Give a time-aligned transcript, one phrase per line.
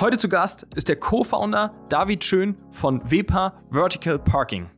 [0.00, 4.68] Heute zu Gast ist der Co-Founder David Schön von WEPA Vertical Parking.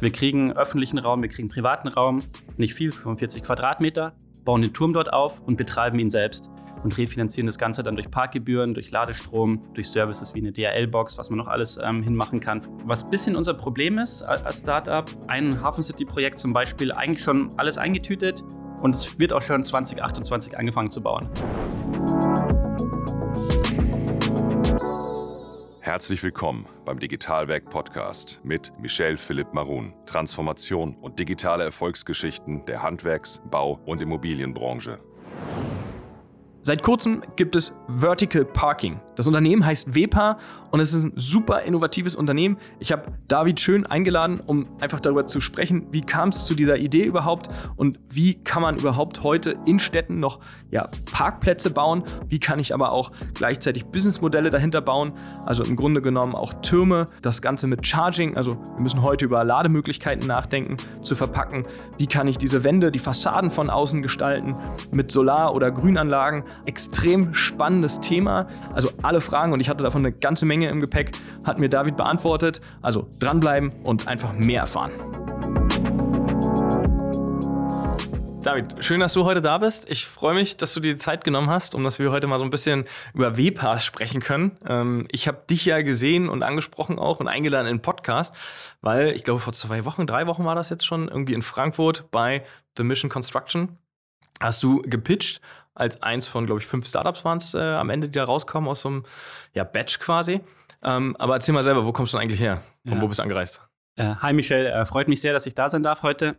[0.00, 2.22] Wir kriegen öffentlichen Raum, wir kriegen privaten Raum,
[2.56, 4.14] nicht viel, 45 Quadratmeter,
[4.46, 6.48] bauen den Turm dort auf und betreiben ihn selbst
[6.82, 11.28] und refinanzieren das Ganze dann durch Parkgebühren, durch Ladestrom, durch Services wie eine DHL-Box, was
[11.28, 12.62] man noch alles ähm, hinmachen kann.
[12.84, 17.50] Was ein bisschen unser Problem ist als Startup, ein Hafen City-Projekt zum Beispiel, eigentlich schon
[17.58, 18.42] alles eingetütet
[18.80, 21.28] und es wird auch schon 2028 angefangen zu bauen.
[25.86, 29.94] Herzlich willkommen beim Digitalwerk Podcast mit Michel Philipp Marun.
[30.04, 34.98] Transformation und digitale Erfolgsgeschichten der Handwerks-, Bau- und Immobilienbranche.
[36.66, 38.98] Seit kurzem gibt es Vertical Parking.
[39.14, 40.36] Das Unternehmen heißt WEPA
[40.72, 42.58] und es ist ein super innovatives Unternehmen.
[42.80, 46.76] Ich habe David Schön eingeladen, um einfach darüber zu sprechen, wie kam es zu dieser
[46.76, 50.40] Idee überhaupt und wie kann man überhaupt heute in Städten noch
[50.72, 55.12] ja, Parkplätze bauen, wie kann ich aber auch gleichzeitig Businessmodelle dahinter bauen,
[55.46, 59.44] also im Grunde genommen auch Türme, das Ganze mit Charging, also wir müssen heute über
[59.44, 61.62] Lademöglichkeiten nachdenken, zu verpacken,
[61.96, 64.56] wie kann ich diese Wände, die Fassaden von außen gestalten
[64.90, 68.46] mit Solar- oder Grünanlagen, extrem spannendes Thema.
[68.74, 71.12] Also alle Fragen, und ich hatte davon eine ganze Menge im Gepäck,
[71.44, 72.60] hat mir David beantwortet.
[72.82, 74.92] Also dranbleiben und einfach mehr erfahren.
[78.46, 79.90] David, schön, dass du heute da bist.
[79.90, 82.38] Ich freue mich, dass du dir die Zeit genommen hast, um dass wir heute mal
[82.38, 84.56] so ein bisschen über WPAS sprechen können.
[84.64, 88.32] Ähm, ich habe dich ja gesehen und angesprochen auch und eingeladen in den Podcast,
[88.82, 92.08] weil ich glaube, vor zwei Wochen, drei Wochen war das jetzt schon, irgendwie in Frankfurt
[92.12, 92.44] bei
[92.76, 93.78] The Mission Construction.
[94.38, 95.40] Hast du gepitcht
[95.76, 98.68] als eins von, glaube ich, fünf Startups waren es äh, am Ende, die da rauskommen
[98.68, 99.04] aus so einem
[99.52, 100.40] ja, Batch quasi.
[100.82, 102.62] Ähm, aber erzähl mal selber, wo kommst du eigentlich her?
[102.86, 103.02] Von ja.
[103.02, 103.60] wo bist du angereist?
[103.96, 106.38] Äh, hi Michelle, äh, freut mich sehr, dass ich da sein darf heute.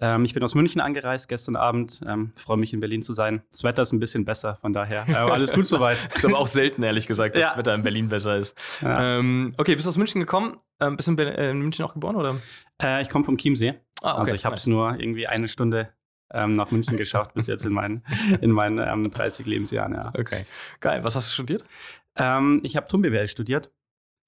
[0.00, 2.00] Ähm, ich bin aus München angereist gestern Abend.
[2.06, 3.42] Ähm, freue mich in Berlin zu sein.
[3.50, 5.96] Das Wetter ist ein bisschen besser, von daher äh, alles gut soweit.
[6.14, 7.48] ist aber auch selten, ehrlich gesagt, dass ja.
[7.48, 8.56] das Wetter in Berlin besser ist.
[8.80, 9.18] Ja.
[9.18, 10.58] Ähm, okay, bist du aus München gekommen?
[10.80, 12.36] Ähm, bist du in, äh, in, München auch geboren oder?
[12.82, 13.74] Äh, ich komme vom Chiemsee.
[14.02, 14.18] Ah, okay.
[14.18, 15.88] Also ich habe es nur irgendwie eine Stunde
[16.32, 18.02] ähm, nach München geschafft bis jetzt in meinen,
[18.40, 19.94] in meinen ähm, 30 Lebensjahren.
[19.94, 20.12] Ja.
[20.18, 20.44] Okay,
[20.80, 21.04] geil.
[21.04, 21.64] Was hast du studiert?
[22.16, 23.72] Ähm, ich habe TUM BWL studiert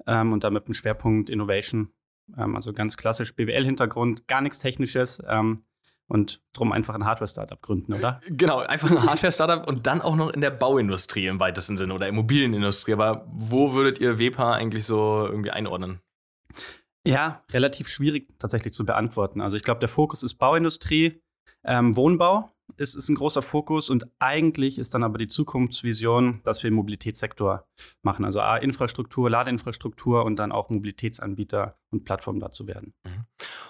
[0.06, 1.92] ähm, und damit einen Schwerpunkt Innovation.
[2.36, 5.64] Ähm, also ganz klassisch BWL-Hintergrund, gar nichts Technisches ähm,
[6.06, 8.20] und drum einfach ein Hardware-Startup gründen, oder?
[8.26, 12.08] Genau, einfach ein Hardware-Startup und dann auch noch in der Bauindustrie im weitesten Sinne oder
[12.08, 12.92] Immobilienindustrie.
[12.92, 16.00] Aber wo würdet ihr WEPA eigentlich so irgendwie einordnen?
[17.06, 19.40] Ja, relativ schwierig tatsächlich zu beantworten.
[19.40, 21.22] Also ich glaube, der Fokus ist Bauindustrie,
[21.64, 26.62] ähm, Wohnbau ist, ist ein großer Fokus und eigentlich ist dann aber die Zukunftsvision, dass
[26.62, 27.66] wir im Mobilitätssektor
[28.02, 28.24] machen.
[28.24, 32.94] Also A, Infrastruktur, Ladeinfrastruktur und dann auch Mobilitätsanbieter und Plattformen dazu werden.
[33.04, 33.24] Mhm.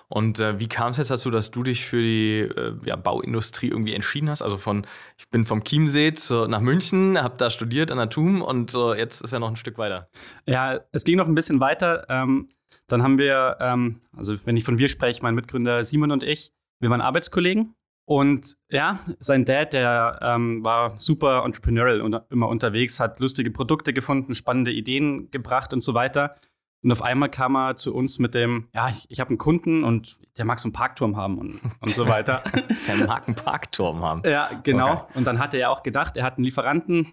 [0.09, 3.69] Und äh, wie kam es jetzt dazu, dass du dich für die äh, ja, Bauindustrie
[3.69, 4.43] irgendwie entschieden hast?
[4.43, 4.87] Also von,
[5.19, 8.95] ich bin vom Chiemsee zu, nach München, habe da studiert an der TUM und äh,
[8.95, 10.09] jetzt ist ja noch ein Stück weiter.
[10.47, 12.07] Ja, es ging noch ein bisschen weiter.
[12.09, 12.49] Ähm,
[12.87, 16.53] dann haben wir, ähm, also wenn ich von wir spreche, mein Mitgründer Simon und ich,
[16.81, 17.75] wir waren Arbeitskollegen
[18.11, 23.93] und ja, sein Dad, der ähm, war super entrepreneurial und immer unterwegs, hat lustige Produkte
[23.93, 26.35] gefunden, spannende Ideen gebracht und so weiter.
[26.83, 29.85] Und auf einmal kam er zu uns mit dem, ja, ich, ich habe einen Kunden
[29.85, 32.43] und der mag so einen Parkturm haben und, und so weiter.
[32.89, 34.23] der mag einen Parkturm haben.
[34.25, 34.93] Ja, genau.
[34.93, 35.19] Okay.
[35.19, 37.13] Und dann hatte er auch gedacht, er hat einen Lieferanten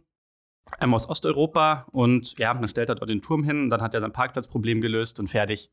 [0.81, 3.93] ähm, aus Osteuropa und ja, dann stellt er dort den Turm hin und dann hat
[3.93, 5.69] er sein Parkplatzproblem gelöst und fertig.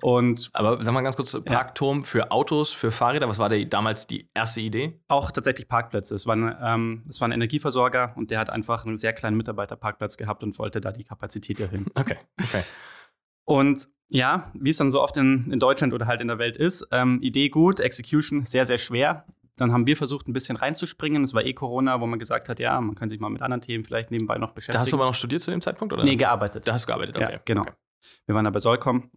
[0.00, 2.04] Und aber sag mal ganz kurz, Parkturm ja.
[2.04, 5.00] für Autos, für Fahrräder, was war die, damals die erste Idee?
[5.08, 6.14] Auch tatsächlich Parkplätze.
[6.14, 9.36] Es war, ein, ähm, es war ein Energieversorger und der hat einfach einen sehr kleinen
[9.36, 11.86] Mitarbeiterparkplatz gehabt und wollte da die Kapazität erhöhen.
[11.94, 12.62] Okay, okay.
[13.44, 16.56] Und ja, wie es dann so oft in, in Deutschland oder halt in der Welt
[16.56, 19.26] ist, ähm, Idee gut, Execution sehr, sehr schwer.
[19.56, 21.22] Dann haben wir versucht, ein bisschen reinzuspringen.
[21.22, 23.60] Es war eh Corona, wo man gesagt hat, ja, man kann sich mal mit anderen
[23.60, 24.74] Themen vielleicht nebenbei noch beschäftigen.
[24.74, 26.04] Da hast du aber noch studiert zu dem Zeitpunkt, oder?
[26.04, 26.66] Nee, gearbeitet.
[26.66, 27.32] Da hast du gearbeitet, okay.
[27.32, 27.62] Ja, genau.
[27.62, 27.72] Okay.
[28.26, 29.10] Wir waren da bei Solcom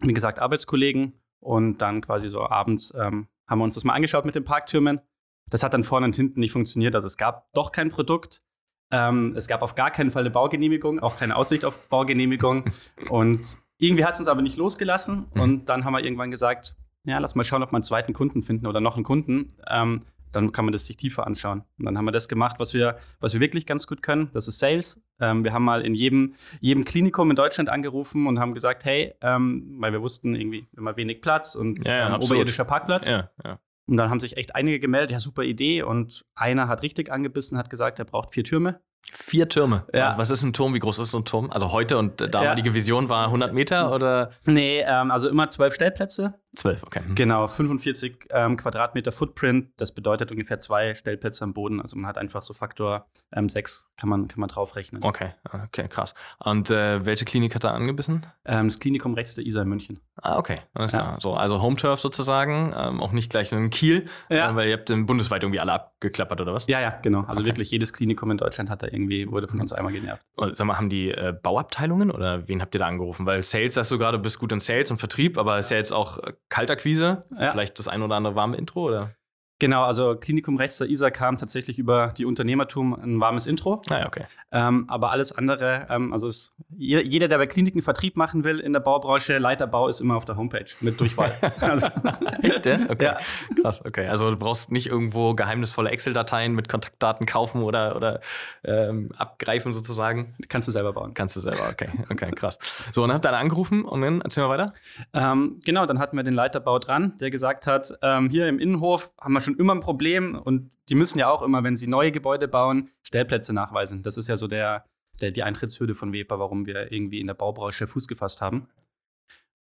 [0.00, 1.14] wie gesagt, Arbeitskollegen.
[1.40, 5.00] Und dann quasi so abends ähm, haben wir uns das mal angeschaut mit den Parktürmen.
[5.48, 6.94] Das hat dann vorne und hinten nicht funktioniert.
[6.94, 8.42] Also es gab doch kein Produkt.
[8.90, 12.64] Ähm, es gab auf gar keinen Fall eine Baugenehmigung, auch keine Aussicht auf Baugenehmigung.
[13.10, 15.26] und irgendwie hat es uns aber nicht losgelassen.
[15.34, 15.40] Mhm.
[15.40, 18.42] Und dann haben wir irgendwann gesagt, ja, lass mal schauen, ob wir einen zweiten Kunden
[18.42, 19.52] finden oder noch einen Kunden.
[19.68, 20.02] Ähm,
[20.36, 21.62] dann kann man das sich tiefer anschauen.
[21.78, 24.28] Und dann haben wir das gemacht, was wir, was wir wirklich ganz gut können.
[24.32, 25.02] Das ist Sales.
[25.18, 29.14] Ähm, wir haben mal in jedem, jedem Klinikum in Deutschland angerufen und haben gesagt, hey,
[29.22, 33.06] ähm, weil wir wussten irgendwie immer wenig Platz und ja, ja, ähm, oberirdischer Parkplatz.
[33.06, 33.58] Ja, ja.
[33.88, 35.82] Und dann haben sich echt einige gemeldet, ja, super Idee.
[35.82, 38.80] Und einer hat richtig angebissen, hat gesagt, er braucht vier Türme.
[39.12, 39.86] Vier Türme.
[39.94, 40.06] Ja.
[40.06, 40.74] Also was ist ein Turm?
[40.74, 41.50] Wie groß ist so ein Turm?
[41.50, 42.74] Also heute und damalige ja.
[42.74, 44.30] Vision war 100 Meter oder?
[44.44, 46.34] Nee, ähm, also immer zwölf Stellplätze.
[46.56, 47.00] 12, okay.
[47.04, 47.14] Hm.
[47.14, 51.80] Genau, 45 ähm, Quadratmeter Footprint, das bedeutet ungefähr zwei Stellplätze am Boden.
[51.80, 55.02] Also man hat einfach so Faktor ähm, 6, kann man, kann man draufrechnen.
[55.04, 56.14] Okay, okay, krass.
[56.38, 58.26] Und äh, welche Klinik hat da angebissen?
[58.44, 60.00] Ähm, das Klinikum rechts der Isar in München.
[60.22, 60.98] Ah, okay, alles Ja.
[60.98, 61.18] klar.
[61.20, 64.50] So, also Home Turf sozusagen, ähm, auch nicht gleich in Kiel, Ja.
[64.50, 66.66] äh, weil ihr habt den bundesweit irgendwie alle abgeklappert, oder was?
[66.66, 67.20] Ja, ja, genau.
[67.24, 67.50] Also Okay.
[67.50, 70.22] wirklich jedes Klinikum in Deutschland hat da irgendwie, wurde von uns einmal genervt.
[70.36, 73.26] Und sag mal, haben die äh, Bauabteilungen oder wen habt ihr da angerufen?
[73.26, 75.76] Weil Sales, sagst du gerade, du bist gut in Sales und Vertrieb, aber ist ja
[75.76, 77.24] jetzt auch äh, Kaltakquise.
[77.38, 77.50] Ja.
[77.50, 79.15] Vielleicht das ein oder andere warme Intro, oder?
[79.58, 83.80] Genau, also Klinikum rechts der Isar kam tatsächlich über die Unternehmertum ein warmes Intro.
[83.88, 84.24] Ah, okay.
[84.52, 88.60] Ähm, aber alles andere, ähm, also es, jeder, jeder, der bei Kliniken Vertrieb machen will
[88.60, 91.32] in der Baubranche, Leiterbau ist immer auf der Homepage mit Durchwahl.
[91.60, 91.86] also,
[92.42, 92.80] Echt, ja?
[92.90, 93.04] Okay.
[93.04, 93.18] Ja.
[93.62, 94.06] Krass, okay.
[94.08, 98.20] Also du brauchst nicht irgendwo geheimnisvolle Excel-Dateien mit Kontaktdaten kaufen oder, oder
[98.62, 100.34] ähm, abgreifen sozusagen.
[100.48, 101.14] kannst du selber bauen.
[101.14, 101.88] Kannst du selber, okay.
[102.10, 102.58] Okay, krass.
[102.92, 104.72] So, und dann habt ihr dann angerufen und dann erzähl mal weiter.
[105.14, 109.12] Ähm, genau, dann hatten wir den Leiterbau dran, der gesagt hat, ähm, hier im Innenhof
[109.18, 112.12] haben wir schon immer ein Problem und die müssen ja auch immer, wenn sie neue
[112.12, 114.02] Gebäude bauen, Stellplätze nachweisen.
[114.02, 114.84] Das ist ja so der,
[115.20, 118.68] der, die Eintrittshürde von Weber, warum wir irgendwie in der Baubranche Fuß gefasst haben.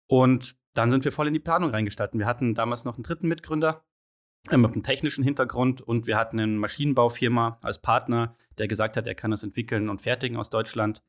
[0.09, 2.19] Und dann sind wir voll in die Planung reingestartet.
[2.19, 3.85] Wir hatten damals noch einen dritten Mitgründer
[4.51, 9.07] äh, mit einem technischen Hintergrund und wir hatten eine Maschinenbaufirma als Partner, der gesagt hat,
[9.07, 11.03] er kann das entwickeln und fertigen aus Deutschland.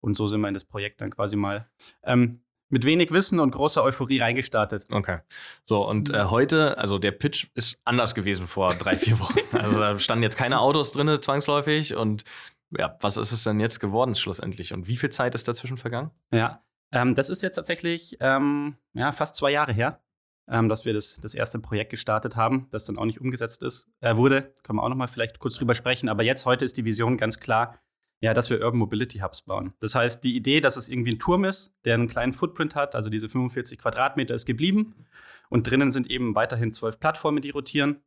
[0.00, 1.68] Und so sind wir in das Projekt dann quasi mal
[2.04, 4.84] ähm, mit wenig Wissen und großer Euphorie reingestartet.
[4.90, 5.18] Okay.
[5.66, 9.38] So, und äh, heute, also der Pitch ist anders gewesen vor drei, vier Wochen.
[9.52, 11.94] Also da standen jetzt keine Autos drin, zwangsläufig.
[11.94, 12.24] Und
[12.76, 14.72] ja, was ist es denn jetzt geworden schlussendlich?
[14.72, 16.10] Und wie viel Zeit ist dazwischen vergangen?
[16.32, 16.62] Ja,
[16.92, 20.00] ähm, das ist jetzt tatsächlich ähm, ja, fast zwei Jahre her,
[20.48, 23.88] ähm, dass wir das, das erste Projekt gestartet haben, das dann auch nicht umgesetzt ist,
[24.00, 24.52] äh, wurde.
[24.62, 26.08] Können wir auch noch mal vielleicht kurz drüber sprechen.
[26.08, 27.78] Aber jetzt heute ist die Vision ganz klar,
[28.20, 29.74] ja, dass wir Urban Mobility Hubs bauen.
[29.80, 32.94] Das heißt, die Idee, dass es irgendwie ein Turm ist, der einen kleinen Footprint hat,
[32.94, 35.06] also diese 45 Quadratmeter ist geblieben.
[35.50, 38.02] Und drinnen sind eben weiterhin zwölf Plattformen, die rotieren.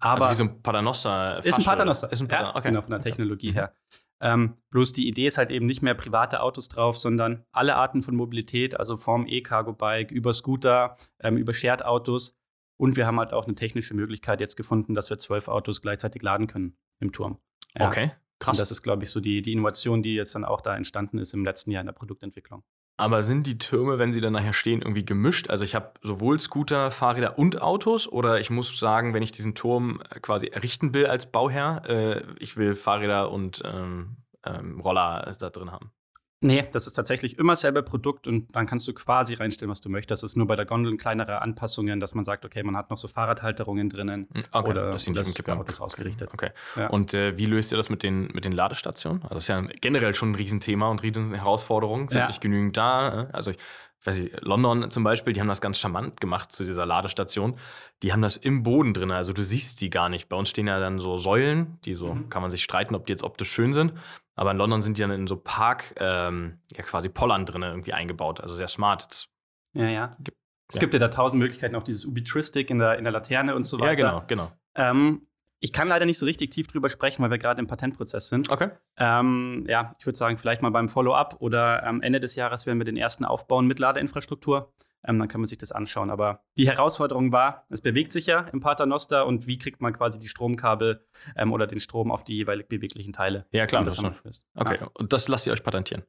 [0.00, 1.38] Aber- also wie so ein Paternoster.
[1.44, 2.10] Ist ein Paternoster.
[2.10, 2.58] Ist ein ja, Paternoster.
[2.58, 2.68] okay.
[2.68, 3.74] Genau, von der Technologie her.
[4.22, 8.02] Ähm, bloß die Idee ist halt eben nicht mehr private Autos drauf, sondern alle Arten
[8.02, 12.36] von Mobilität, also vom E-Cargo-Bike über Scooter, ähm, über Shared-Autos.
[12.76, 16.22] Und wir haben halt auch eine technische Möglichkeit jetzt gefunden, dass wir zwölf Autos gleichzeitig
[16.22, 17.38] laden können im Turm.
[17.78, 17.86] Ja.
[17.86, 18.10] Okay,
[18.40, 18.56] krass.
[18.56, 21.18] Und das ist, glaube ich, so die, die Innovation, die jetzt dann auch da entstanden
[21.18, 22.64] ist im letzten Jahr in der Produktentwicklung.
[22.96, 25.48] Aber sind die Türme, wenn sie dann nachher stehen, irgendwie gemischt?
[25.48, 29.54] Also ich habe sowohl Scooter, Fahrräder und Autos oder ich muss sagen, wenn ich diesen
[29.54, 35.34] Turm äh, quasi errichten will als Bauherr, äh, ich will Fahrräder und ähm, ähm, Roller
[35.38, 35.92] da drin haben.
[36.42, 39.90] Nee, das ist tatsächlich immer selber Produkt und dann kannst du quasi reinstellen, was du
[39.90, 40.22] möchtest.
[40.24, 42.96] Es ist nur bei der Gondel kleinere Anpassungen, dass man sagt, okay, man hat noch
[42.96, 46.30] so Fahrradhalterungen drinnen Hm, Okay, oder das für Kipppunkt- Autos ausgerichtet.
[46.32, 46.50] Okay.
[46.76, 46.86] Ja.
[46.88, 49.22] Und äh, wie löst ihr das mit den, mit den Ladestationen?
[49.22, 52.08] Also das ist ja generell schon ein Riesenthema und riesen Herausforderung.
[52.08, 52.26] Sind Ja.
[52.28, 53.24] nicht genügend da.
[53.24, 53.26] äh?
[53.32, 53.58] Also ich
[54.06, 57.58] weiß nicht, London zum Beispiel, die haben das ganz charmant gemacht zu dieser Ladestation.
[58.02, 60.30] Die haben das im Boden drin, also du siehst die gar nicht.
[60.30, 62.30] Bei uns stehen ja dann so Säulen, die so, Mhm.
[62.30, 63.92] kann man sich streiten, ob die jetzt optisch schön sind.
[64.40, 67.92] Aber in London sind die dann in so Park, ähm, ja quasi Pollern drin irgendwie
[67.92, 68.40] eingebaut.
[68.40, 69.06] Also sehr smart.
[69.10, 69.28] Das-
[69.74, 70.10] Ja, ja.
[70.20, 70.38] Gibt-
[70.68, 70.80] Es ja.
[70.80, 73.78] gibt ja da tausend Möglichkeiten, auch dieses Ubitristic in der, in der Laterne und so
[73.78, 73.90] weiter.
[73.90, 74.50] Ja, genau, genau.
[74.76, 75.26] Ähm,
[75.58, 78.48] ich kann leider nicht so richtig tief drüber sprechen, weil wir gerade im Patentprozess sind.
[78.48, 78.70] Okay.
[78.96, 82.78] Ähm, ja, ich würde sagen, vielleicht mal beim Follow-up oder am Ende des Jahres werden
[82.78, 84.72] wir den ersten aufbauen mit Ladeinfrastruktur.
[85.04, 86.10] Ähm, dann kann man sich das anschauen.
[86.10, 90.18] Aber die Herausforderung war, es bewegt sich ja im Paternoster und wie kriegt man quasi
[90.18, 91.06] die Stromkabel
[91.36, 93.46] ähm, oder den Strom auf die jeweilig beweglichen Teile.
[93.52, 94.32] Ja, klar, das haben wir.
[94.54, 94.90] Okay, Ja.
[94.94, 96.02] und das lasst ihr euch patentieren.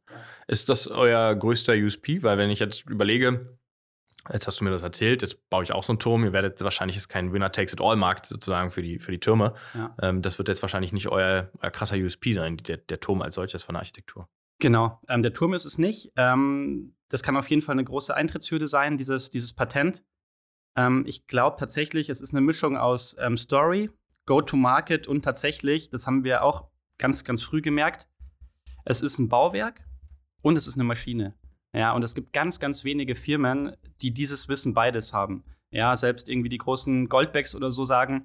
[0.48, 2.22] Ist das euer größter USP?
[2.24, 3.58] Weil wenn ich jetzt überlege,
[4.32, 6.62] jetzt hast du mir das erzählt, jetzt baue ich auch so einen Turm, ihr werdet
[6.62, 9.54] wahrscheinlich ist kein Winner-Takes-it-all-Markt sozusagen für die, für die Türme.
[9.74, 9.96] Ja.
[10.02, 13.36] Ähm, das wird jetzt wahrscheinlich nicht euer, euer krasser USP sein, der, der Turm als
[13.36, 14.28] solches von der Architektur.
[14.60, 16.12] Genau, ähm, der Turm ist es nicht.
[16.18, 20.04] Ähm, das kann auf jeden Fall eine große Eintrittshürde sein, dieses, dieses Patent.
[20.78, 23.90] Ähm, ich glaube tatsächlich, es ist eine Mischung aus ähm, Story,
[24.26, 28.08] Go-to-Market und tatsächlich, das haben wir auch ganz, ganz früh gemerkt,
[28.86, 29.84] es ist ein Bauwerk
[30.42, 31.36] und es ist eine Maschine.
[31.74, 35.44] Ja, und es gibt ganz, ganz wenige Firmen, die dieses Wissen beides haben.
[35.70, 38.24] Ja, selbst irgendwie die großen Goldbacks oder so sagen,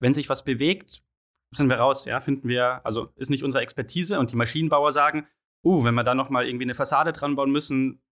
[0.00, 1.02] wenn sich was bewegt,
[1.52, 5.26] sind wir raus, ja, finden wir, also ist nicht unsere Expertise und die Maschinenbauer sagen,
[5.64, 8.02] uh, wenn wir da noch mal irgendwie eine Fassade dran bauen müssen,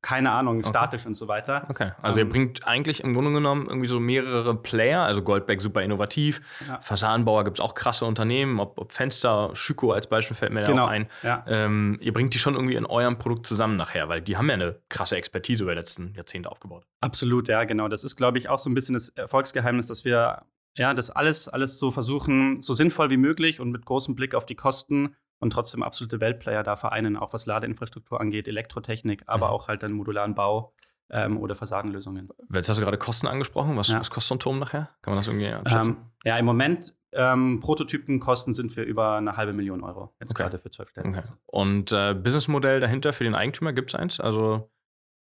[0.00, 0.68] keine Ahnung, Okay.
[0.68, 1.66] statisch und so weiter.
[1.68, 5.60] Okay, also Ähm, ihr bringt eigentlich im Grunde genommen irgendwie so mehrere Player, also Goldberg
[5.60, 6.80] super innovativ, Ja.
[6.80, 10.70] Fassadenbauer gibt es auch krasse Unternehmen, ob, ob Fenster, Schüko als Beispiel fällt mir da
[10.70, 10.84] Genau.
[10.84, 11.08] auch ein.
[11.24, 11.44] Ja.
[11.48, 14.54] Ähm, ihr bringt die schon irgendwie in eurem Produkt zusammen nachher, weil die haben ja
[14.54, 16.84] eine krasse Expertise über die letzten Jahrzehnte aufgebaut.
[17.00, 17.88] Absolut, ja, genau.
[17.88, 20.42] Das ist, glaube ich, auch so ein bisschen das Erfolgsgeheimnis, dass wir
[20.76, 24.46] ja das alles, alles so versuchen, so sinnvoll wie möglich und mit großem Blick auf
[24.46, 29.52] die Kosten und trotzdem absolute Weltplayer da vereinen, auch was Ladeinfrastruktur angeht, Elektrotechnik, aber Mhm.
[29.52, 30.74] auch halt dann modularen Bau
[31.10, 32.28] ähm, oder Fassadenlösungen.
[32.52, 33.76] Jetzt hast du gerade Kosten angesprochen.
[33.76, 34.00] Was, Ja.
[34.00, 34.90] was kostet so ein Turm nachher?
[35.02, 35.92] Kann man das irgendwie abschätzen?
[35.96, 40.14] Ähm, ja, im Moment ähm, Prototypenkosten sind wir über eine halbe Million Euro.
[40.20, 40.42] Jetzt Okay.
[40.42, 41.08] gerade für zwölf Stellen.
[41.16, 41.22] okay.
[41.46, 44.20] Und äh, Businessmodell dahinter für den Eigentümer, gibt es eins?
[44.20, 44.70] Also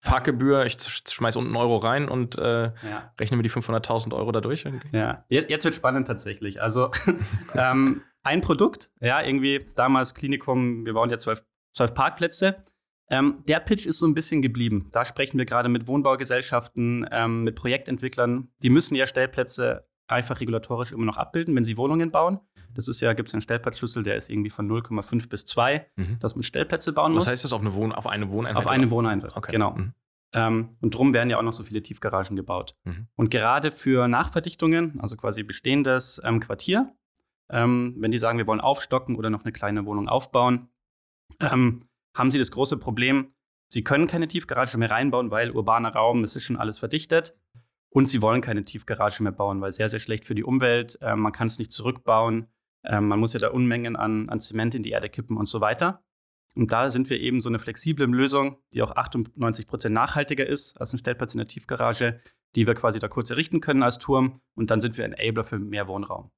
[0.03, 3.13] Parkgebühr, ich sch- schmeiß unten einen Euro rein und äh, Ja.
[3.21, 4.67] rechne mir die 500.000 Euro dadurch.
[4.91, 6.61] Ja, jetzt, jetzt wird spannend tatsächlich.
[6.61, 6.91] Also
[7.55, 11.45] ähm, ein Produkt, ja, irgendwie damals Klinikum, wir bauen ja zwölf,
[11.77, 12.63] zwölf Parkplätze.
[13.11, 14.87] Ähm, der Pitch ist so ein bisschen geblieben.
[14.93, 18.49] Da sprechen wir gerade mit Wohnbaugesellschaften, ähm, mit Projektentwicklern.
[18.63, 22.41] Die müssen ja Stellplätze einfach regulatorisch immer noch abbilden, wenn sie Wohnungen bauen.
[22.75, 26.19] Das ist ja, gibt es einen Stellplatzschlüssel, der ist irgendwie von 0,5 bis 2, Mhm.
[26.21, 27.33] dass man Stellplätze bauen Was muss.
[27.33, 28.57] heißt das auf eine, Wohn auf eine Wohneinheit?
[28.57, 28.91] Auf eine?
[28.91, 29.37] Wohneinheit.
[29.37, 29.53] Okay.
[29.53, 29.73] Genau.
[29.73, 29.93] Mhm.
[30.35, 32.75] Ähm, und drum werden ja auch noch so viele Tiefgaragen gebaut.
[32.85, 33.09] Mhm.
[33.17, 36.95] Und gerade für Nachverdichtungen, also quasi bestehendes ähm, Quartier,
[37.53, 40.69] ähm, wenn die sagen, wir wollen aufstocken oder noch eine kleine Wohnung aufbauen,
[41.41, 41.85] ähm,
[42.17, 43.35] haben sie das große Problem,
[43.73, 47.37] sie können keine Tiefgarage mehr reinbauen, weil urbaner Raum, es ist schon alles verdichtet.
[47.95, 50.99] Und sie wollen keine Tiefgarage mehr bauen, weil sehr, sehr schlecht für die Umwelt.
[51.03, 52.47] Ähm, man kann es nicht zurückbauen.
[52.85, 55.61] Ähm, man muss ja da Unmengen an, an Zement in die Erde kippen und so
[55.61, 56.03] weiter.
[56.57, 60.79] Und da sind wir eben so eine flexible Lösung, die auch 98 Prozent nachhaltiger ist
[60.81, 62.21] als ein Stellplatz in der Tiefgarage,
[62.57, 64.41] die wir quasi da kurz errichten können als Turm.
[64.55, 66.31] Und dann sind wir Enabler für mehr Wohnraum.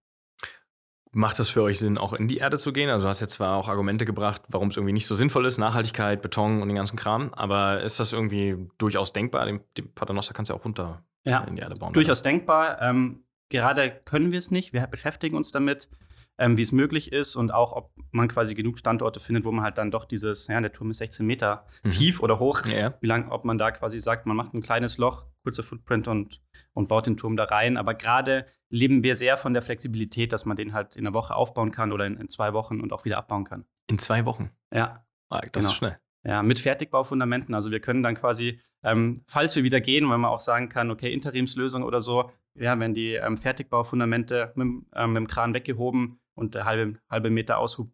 [1.15, 2.91] Macht das für euch Sinn, auch in die Erde zu gehen?
[2.91, 5.59] Also du hast jetzt zwar auch Argumente gebracht, warum es irgendwie nicht so sinnvoll ist,
[5.59, 9.47] Nachhaltigkeit, Beton und den ganzen Kram, aber ist das irgendwie durchaus denkbar?
[9.47, 11.93] Den, den Paternoster kannst du ja auch runter Ja, in die Erde bauen.
[11.93, 12.83] durchaus denkbar.
[12.83, 14.73] Ähm, gerade können wir es nicht.
[14.73, 15.89] Wir beschäftigen uns damit,
[16.37, 19.65] ähm, wie es möglich ist und auch, ob man quasi genug Standorte findet, wo man
[19.65, 21.91] halt dann doch dieses, ja, der Turm ist 16 Meter Mhm.
[21.91, 22.67] tief oder hoch.
[22.67, 22.95] Ja, ja.
[23.01, 26.41] Wie lang, ob man da quasi sagt, man macht ein kleines Loch, kurzer Footprint und,
[26.73, 27.77] und baut den Turm da rein.
[27.77, 31.35] Aber gerade leben wir sehr von der Flexibilität, dass man den halt in einer Woche
[31.35, 33.65] aufbauen kann oder in, in zwei Wochen und auch wieder abbauen kann.
[33.89, 34.51] In zwei Wochen.
[34.73, 35.69] Ja, Ah, das Genau.
[35.69, 35.99] ist schnell.
[36.25, 37.55] ja, mit Fertigbaufundamenten.
[37.55, 40.91] Also wir können dann quasi, ähm, falls wir wieder gehen, weil man auch sagen kann,
[40.91, 45.55] okay, Interimslösung oder so, ja, wenn die ähm, Fertigbaufundamente mit, dem- ähm, mit dem Kran
[45.55, 47.91] weggehoben und der halbe, halbe Meter Aushub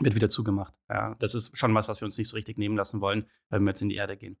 [0.00, 0.72] wird wieder zugemacht.
[0.88, 3.62] Ja, das ist schon was, was wir uns nicht so richtig nehmen lassen wollen, wenn
[3.64, 4.38] wir jetzt in die Erde gehen.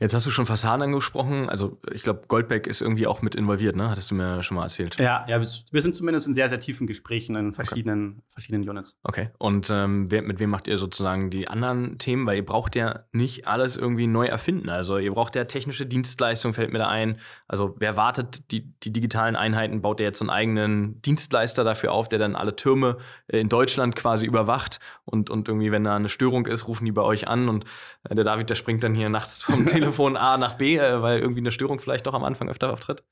[0.00, 1.48] Jetzt hast du schon Fassaden angesprochen.
[1.48, 3.88] Also ich glaube, Goldbeck ist irgendwie auch mit involviert, ne?
[3.90, 4.96] Hattest du mir schon mal erzählt.
[4.98, 8.98] Ja, ja, wir, sind zumindest in sehr, sehr tiefen Gesprächen in verschiedenen, verschiedenen Units.
[9.04, 9.30] Okay.
[9.38, 12.26] Und ähm, wer, mit wem macht ihr sozusagen die anderen Themen?
[12.26, 14.68] Weil ihr braucht ja nicht alles irgendwie neu erfinden.
[14.68, 17.20] Also ihr braucht ja technische Dienstleistungen, fällt mir da ein.
[17.46, 19.80] Also wer wartet die, die digitalen Einheiten?
[19.80, 22.98] Baut ihr jetzt einen eigenen Dienstleister dafür auf, der dann alle Türme
[23.28, 24.80] äh, in Deutschland quasi überwacht?
[25.04, 27.64] Und, und irgendwie, wenn da eine Störung ist, rufen die bei euch an und
[28.08, 29.83] äh, der David, der springt dann hier nachts vom Telefon
[30.16, 33.04] A nach B, äh, weil irgendwie eine Störung vielleicht doch am Anfang öfter auftritt.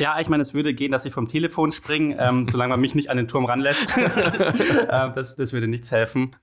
[0.00, 2.94] Ja, ich meine, es würde gehen, dass ich vom Telefon springe, ähm, solange man mich
[2.94, 3.96] nicht an den Turm ranlässt.
[3.96, 6.36] äh, das, das würde nichts helfen.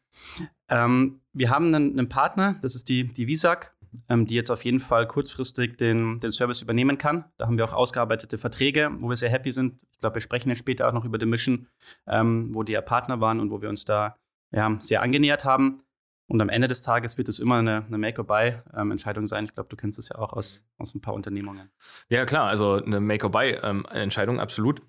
[0.70, 3.76] Ähm, wir haben einen, einen Partner, das ist die, die Visag,
[4.08, 7.26] ähm, die jetzt auf jeden Fall kurzfristig den, den Service übernehmen kann.
[7.38, 9.80] Da haben wir auch ausgearbeitete Verträge, wo wir sehr happy sind.
[9.94, 11.68] Ich glaube, wir sprechen ja später auch noch über die Mission,
[12.08, 14.16] ähm, wo die ja Partner waren und wo wir uns da
[14.52, 15.82] ja, sehr angenähert haben.
[16.30, 19.46] Und am Ende des Tages wird es immer eine, eine Make-or-Buy-Entscheidung sein.
[19.46, 21.72] Ich glaube, du kennst es ja auch aus, aus ein paar Unternehmungen.
[22.08, 24.84] Ja, klar, also eine Make-or-Buy-Entscheidung, absolut.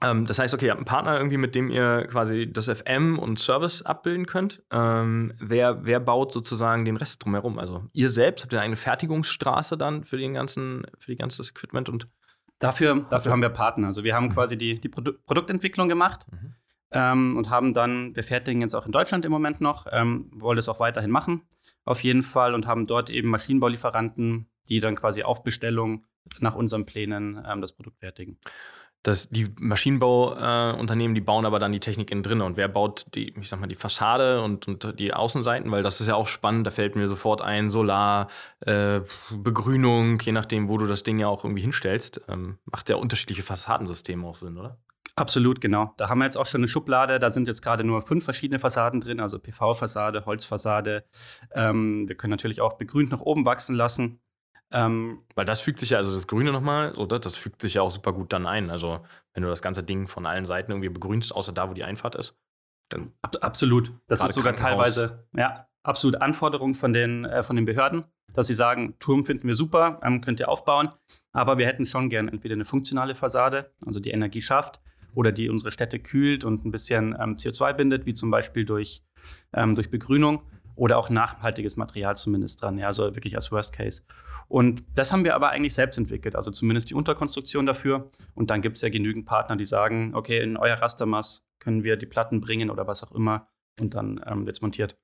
[0.00, 3.18] Ähm, das heißt, okay, ihr habt einen Partner irgendwie, mit dem ihr quasi das FM
[3.18, 4.62] und Service abbilden könnt.
[4.70, 7.58] Ähm, wer, wer baut sozusagen den Rest drumherum?
[7.58, 11.90] Also ihr selbst habt ihr eine Fertigungsstraße dann für den ganzen, für die ganze Equipment
[11.90, 12.08] und
[12.58, 13.88] Dafür, dafür haben wir Partner.
[13.88, 16.54] Also wir haben quasi die, die Produ Produktentwicklung gemacht Mhm.
[16.94, 20.56] Ähm, und haben dann, wir fertigen jetzt auch in Deutschland im Moment noch, ähm, wollen
[20.56, 21.42] das auch weiterhin machen,
[21.84, 26.04] auf jeden Fall, und haben dort eben Maschinenbaulieferanten, die dann quasi auf Bestellung
[26.38, 28.38] nach unseren Plänen ähm, das Produkt fertigen.
[29.02, 32.40] das, die Maschinenbauunternehmen, äh, die bauen aber dann die Technik innen drin.
[32.40, 35.70] Und wer baut die, ich sag mal, die Fassade und, und die Außenseiten?
[35.72, 38.28] Weil das ist ja auch spannend, da fällt mir sofort ein, Solar,
[38.60, 39.00] äh,
[39.36, 43.42] Begrünung, je nachdem, wo du das Ding ja auch irgendwie hinstellst, ähm, macht ja unterschiedliche
[43.42, 44.78] Fassadensysteme auch Sinn, oder?
[45.14, 45.92] Absolut, genau.
[45.98, 47.18] Da haben wir jetzt auch schon eine Schublade.
[47.18, 51.04] Da sind jetzt gerade nur fünf verschiedene Fassaden drin, also PV-Fassade, Holzfassade.
[51.52, 54.20] Ähm, wir können natürlich auch begrünt nach oben wachsen lassen.
[54.70, 57.18] Ähm, Weil das fügt sich ja, also das Grüne nochmal, oder?
[57.18, 58.70] Das fügt sich ja auch super gut dann ein.
[58.70, 59.04] Also,
[59.34, 62.14] wenn du das ganze Ding von allen Seiten irgendwie begrünst, außer da, wo die Einfahrt
[62.14, 62.38] ist,
[62.88, 63.10] dann.
[63.20, 63.92] Ab, absolut.
[64.06, 68.54] Das ist sogar teilweise ja, absolut Anforderung von den, äh, von den Behörden, dass sie
[68.54, 70.90] sagen, Turm finden wir super, ähm, könnt ihr aufbauen,
[71.32, 74.80] aber wir hätten schon gern entweder eine funktionale Fassade, also die Energie schafft,
[75.14, 79.02] oder die unsere Städte kühlt und ein bisschen ähm, CO2 bindet, wie zum Beispiel durch,
[79.52, 80.42] ähm, durch Begrünung
[80.74, 84.02] oder auch nachhaltiges Material zumindest dran, ja, also wirklich als Worst Case.
[84.48, 88.10] Und das haben wir aber eigentlich selbst entwickelt, also zumindest die Unterkonstruktion dafür.
[88.34, 91.96] Und dann gibt es ja genügend Partner, die sagen, okay, in euer Rastermaß können wir
[91.96, 93.48] die Platten bringen oder was auch immer.
[93.80, 94.96] Und dann ähm, wird es montiert.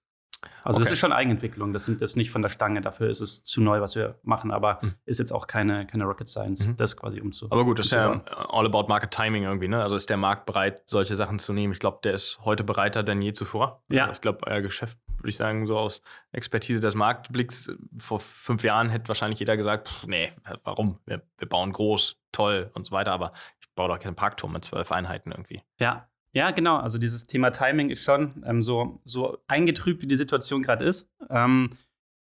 [0.63, 0.85] Also Okay.
[0.85, 1.73] das ist schon Eigenentwicklung.
[1.73, 2.81] Das sind das nicht von der Stange.
[2.81, 4.51] Dafür ist es zu neu, was wir machen.
[4.51, 4.95] Aber Mhm.
[5.05, 6.77] ist jetzt auch keine, keine Rocket Science, Mhm.
[6.77, 7.47] das quasi umzu.
[7.51, 9.83] Aber gut, das ist ja all about Market Timing irgendwie, ne?
[9.83, 11.73] Also ist der Markt bereit, solche Sachen zu nehmen?
[11.73, 13.83] Ich glaube, der ist heute bereiter denn je zuvor.
[13.89, 14.03] Ja.
[14.03, 16.03] Also ich glaube, euer Geschäft, würde ich sagen, so aus
[16.33, 20.33] Expertise des Marktblicks, äh, vor fünf Jahren hätte wahrscheinlich jeder gesagt, pff, nee,
[20.65, 20.99] warum?
[21.07, 24.65] Wir, wir bauen groß, toll und so weiter, aber ich baue doch keinen Parkturm mit
[24.65, 25.63] zwölf Einheiten irgendwie.
[25.81, 26.09] Ja.
[26.35, 26.77] Ja, genau.
[26.77, 31.11] Also dieses Thema Timing ist schon ähm, so, so eingetrübt, wie die Situation gerade ist.
[31.31, 31.71] Ähm,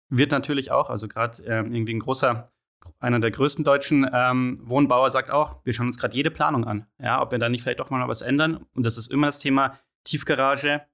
[0.09, 2.51] wird natürlich auch, also gerade ähm, irgendwie ein großer,
[2.99, 6.87] einer der größten deutschen ähm, Wohnbauer sagt auch, wir schauen uns gerade jede Planung an.
[7.01, 8.65] Ja, ob wir da nicht vielleicht doch mal was ändern.
[8.75, 10.85] Und das ist immer das Thema Tiefgarage,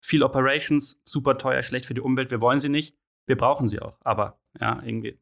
[0.00, 2.30] viel Operations, super teuer, schlecht für die Umwelt.
[2.30, 3.98] Wir wollen sie nicht, wir brauchen sie auch.
[4.02, 5.18] Aber ja, irgendwie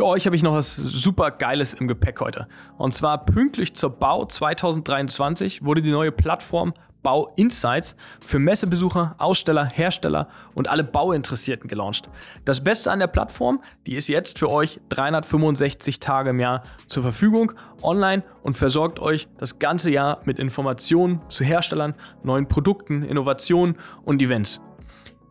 [0.00, 2.48] Für euch habe ich noch was super Geiles im Gepäck heute.
[2.78, 9.66] Und zwar pünktlich zur Bau 2023 wurde die neue Plattform Bau Insights für Messebesucher, Aussteller,
[9.66, 12.08] Hersteller und alle Bauinteressierten gelauncht.
[12.46, 17.02] Das Beste an der Plattform, die ist jetzt für euch 365 Tage im Jahr zur
[17.02, 17.52] Verfügung,
[17.82, 23.76] online und versorgt euch das ganze Jahr mit Informationen zu Herstellern, neuen Produkten, Innovationen
[24.06, 24.62] und Events.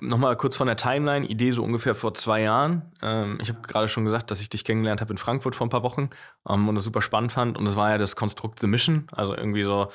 [0.00, 2.90] Nochmal kurz von der Timeline, Idee so ungefähr vor zwei Jahren.
[3.02, 5.70] Ähm, ich habe gerade schon gesagt, dass ich dich kennengelernt habe in Frankfurt vor ein
[5.70, 6.08] paar Wochen
[6.48, 7.58] ähm, und das super spannend fand.
[7.58, 9.06] Und das war ja das Konstrukt The Mission.
[9.12, 9.88] Also irgendwie so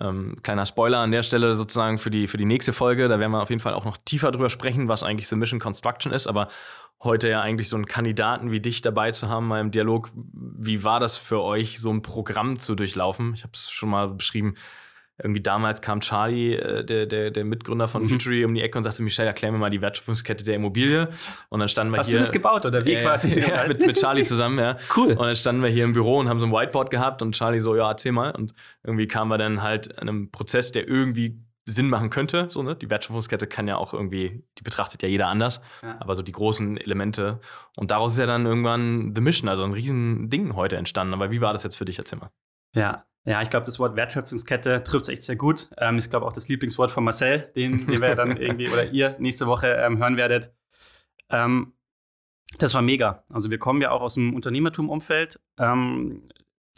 [0.00, 3.06] ähm, kleiner Spoiler an der Stelle sozusagen für die, für die nächste Folge.
[3.08, 5.60] Da werden wir auf jeden Fall auch noch tiefer drüber sprechen, was eigentlich The Mission
[5.60, 6.26] Construction ist.
[6.26, 6.48] Aber
[7.04, 10.10] heute ja eigentlich so einen Kandidaten wie dich dabei zu haben, mal im Dialog.
[10.14, 13.34] Wie war das für euch, so ein Programm zu durchlaufen?
[13.34, 14.54] Ich habe es schon mal beschrieben.
[15.18, 18.08] Irgendwie damals kam Charlie, äh, der, der, der Mitgründer von Mhm.
[18.08, 21.08] Futury, um die Ecke und sagte, Michelle, erklär mir mal die Wertschöpfungskette der Immobilie.
[21.48, 22.18] Und dann standen wir Hast hier.
[22.18, 23.38] du das gebaut oder wie Ja, quasi?
[23.40, 24.76] Ja, mit, mit Charlie zusammen, ja.
[24.96, 25.08] Cool.
[25.12, 27.60] Und dann standen wir hier im Büro und haben so ein Whiteboard gehabt und Charlie
[27.60, 28.30] so, ja, erzähl mal.
[28.32, 32.46] Und irgendwie kamen wir dann halt an einem Prozess, der irgendwie Sinn machen könnte.
[32.50, 32.74] So, ne?
[32.74, 35.96] Die Wertschöpfungskette kann ja auch irgendwie, die betrachtet ja jeder anders, Ja.
[36.00, 37.38] aber so die großen Elemente.
[37.76, 41.14] Und daraus ist ja dann irgendwann The Mission, also ein riesen Ding heute entstanden.
[41.14, 41.98] Aber wie war das jetzt für dich?
[41.98, 42.30] Erzähl mal.
[42.74, 45.68] Ja, ja, ich glaube, das Wort Wertschöpfungskette trifft es echt sehr gut.
[45.78, 49.16] Ähm, ich glaube auch das Lieblingswort von Marcel, den, den wir dann irgendwie oder ihr
[49.18, 50.52] nächste Woche ähm, hören werdet.
[51.30, 51.72] Ähm,
[52.58, 53.24] das war mega.
[53.32, 56.28] Also wir kommen ja auch aus dem Unternehmertum-Umfeld, ähm,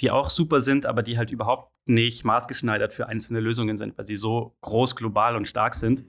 [0.01, 4.07] die auch super sind, aber die halt überhaupt nicht maßgeschneidert für einzelne Lösungen sind, weil
[4.07, 6.05] sie so groß, global und stark sind.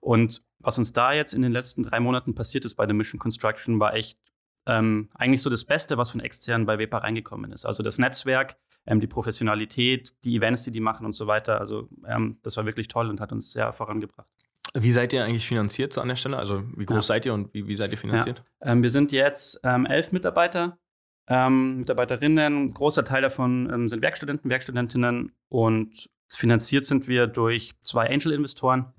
[0.00, 3.18] Und was uns da jetzt in den letzten drei Monaten passiert ist bei der Mission
[3.18, 4.18] Construction, war echt
[4.66, 7.64] ähm, eigentlich so das Beste, was von extern bei WEPA reingekommen ist.
[7.66, 11.60] Also das Netzwerk, ähm, die Professionalität, die Events, die die machen und so weiter.
[11.60, 14.28] Also ähm, das war wirklich toll und hat uns sehr vorangebracht.
[14.76, 16.36] Wie seid ihr eigentlich finanziert so an der Stelle?
[16.38, 17.02] Also wie groß Ja.
[17.14, 18.42] seid ihr und wie, wie seid ihr finanziert?
[18.60, 20.78] Ähm, wir sind jetzt ähm, elf Mitarbeiter,
[21.28, 22.64] ähm, Mitarbeiterinnen.
[22.64, 28.92] Ein großer Teil davon ähm, sind Werkstudenten, Werkstudentinnen und finanziert sind wir durch zwei Angel-Investoren,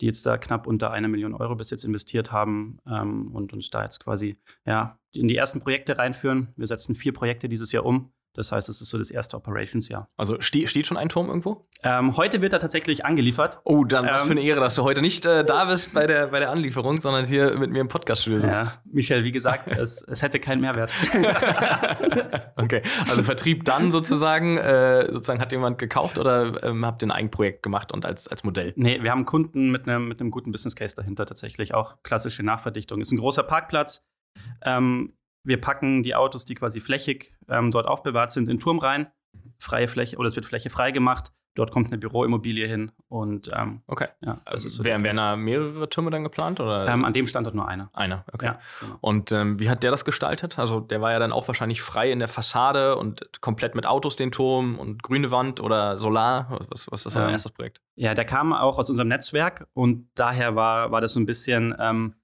[0.00, 3.70] die jetzt da knapp unter einer Million Euro bis jetzt investiert haben ähm, und uns
[3.70, 6.52] da jetzt quasi ja, in die ersten Projekte reinführen.
[6.56, 8.12] Wir setzen vier Projekte dieses Jahr um.
[8.34, 10.08] Das heißt, es ist so das erste Operationsjahr.
[10.16, 11.66] Also ste steht schon ein Turm irgendwo?
[11.82, 13.60] Ähm, heute wird er tatsächlich angeliefert.
[13.64, 16.06] Oh, dann was Ähm, für eine Ehre, dass du heute nicht äh, da bist bei
[16.06, 18.64] der, bei der Anlieferung, sondern hier mit mir im Podcast-Studio sitzt.
[18.64, 20.94] Ja, Michel, wie gesagt, es, es hätte keinen Mehrwert.
[22.56, 27.12] okay, also Vertrieb dann sozusagen, äh, sozusagen hat jemand gekauft oder ähm, habt ihr ein
[27.12, 28.72] Eigenprojekt gemacht und als, als Modell?
[28.76, 31.74] Nee, wir haben Kunden mit einem, mit einem guten Business Case dahinter tatsächlich.
[31.74, 33.00] Auch klassische Nachverdichtung.
[33.00, 34.06] Ist ein großer Parkplatz.
[34.64, 35.12] Ähm,
[35.44, 39.08] wir packen die Autos, die quasi flächig ähm, dort aufbewahrt sind, in den Turm rein.
[39.58, 41.32] Freie Fläche oder es wird Fläche frei gemacht.
[41.54, 44.08] Dort kommt eine Büroimmobilie hin und ähm, Okay.
[44.22, 44.84] ja, das ist so.
[44.84, 46.60] Wären, da mehrere Türme dann geplant?
[46.60, 46.88] Oder?
[46.88, 47.90] ähm, an dem Standort nur einer.
[47.92, 48.46] Einer, okay.
[48.46, 48.96] Ja, genau.
[49.02, 50.58] Und ähm, wie hat der das gestaltet?
[50.58, 54.16] Also der war ja dann auch wahrscheinlich frei in der Fassade und komplett mit Autos
[54.16, 56.58] den Turm und grüne Wand oder Solar.
[56.70, 57.82] Was, was ist euer Ähm, erstes Projekt?
[57.96, 61.74] Ja, der kam auch aus unserem Netzwerk und daher war, war das so ein bisschen,
[61.78, 62.14] ähm,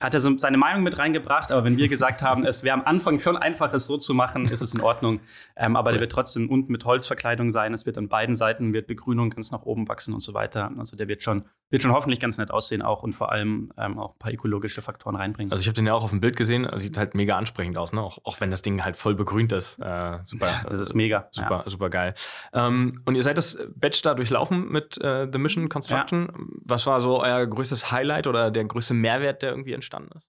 [0.00, 2.84] hat er so seine Meinung mit reingebracht, aber wenn wir gesagt haben, es wäre am
[2.84, 5.20] Anfang schon einfach, es so zu machen, ist es in Ordnung.
[5.56, 5.94] Ähm, aber cool.
[5.94, 7.74] der wird trotzdem unten mit Holzverkleidung sein.
[7.74, 10.70] Es wird an beiden Seiten wird Begrünung ganz nach oben wachsen und so weiter.
[10.78, 13.98] Also der wird schon, wird schon hoffentlich ganz nett aussehen auch und vor allem ähm,
[13.98, 15.52] auch ein paar ökologische Faktoren reinbringen.
[15.52, 17.92] Also ich habe den ja auch auf dem Bild gesehen, sieht halt mega ansprechend aus,
[17.92, 18.00] ne?
[18.00, 19.78] Auch, auch wenn das Ding halt voll begrünt ist.
[19.78, 20.46] Äh, super.
[20.46, 21.28] Ja, das ist mega.
[21.32, 21.70] Super, ja.
[21.70, 22.14] super geil.
[22.52, 26.28] Ähm, und ihr seid das Batch da durchlaufen mit äh, The Mission Construction.
[26.32, 26.44] Ja.
[26.64, 30.26] Was war so euer größtes Highlight oder der größte Mehrwert, der irgendwie entstanden ist?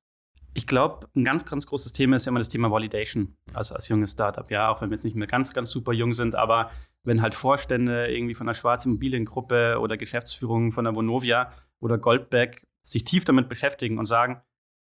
[0.54, 3.88] Ich glaube, ein ganz, ganz großes Thema ist ja immer das Thema Validation also als
[3.88, 4.50] junges Startup.
[4.50, 6.72] Ja, auch wenn wir jetzt nicht mehr ganz, ganz super jung sind, aber
[7.10, 12.66] wenn halt Vorstände irgendwie von der Schwarzen Immobiliengruppe oder Geschäftsführung von der Vonovia oder Goldberg
[12.82, 14.42] sich tief damit beschäftigen und sagen,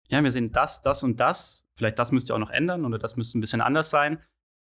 [0.09, 2.99] ja, wir sehen das, das und das, vielleicht das müsst ihr auch noch ändern oder
[2.99, 4.19] das müsste ein bisschen anders sein.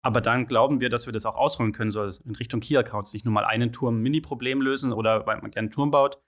[0.01, 3.25] Aber dann glauben wir, dass wir das auch ausrollen können, so in Richtung Key-Accounts, nicht
[3.25, 6.19] nur mal einen Turm Mini-Problem lösen oder weil man gerne einen Turm baut,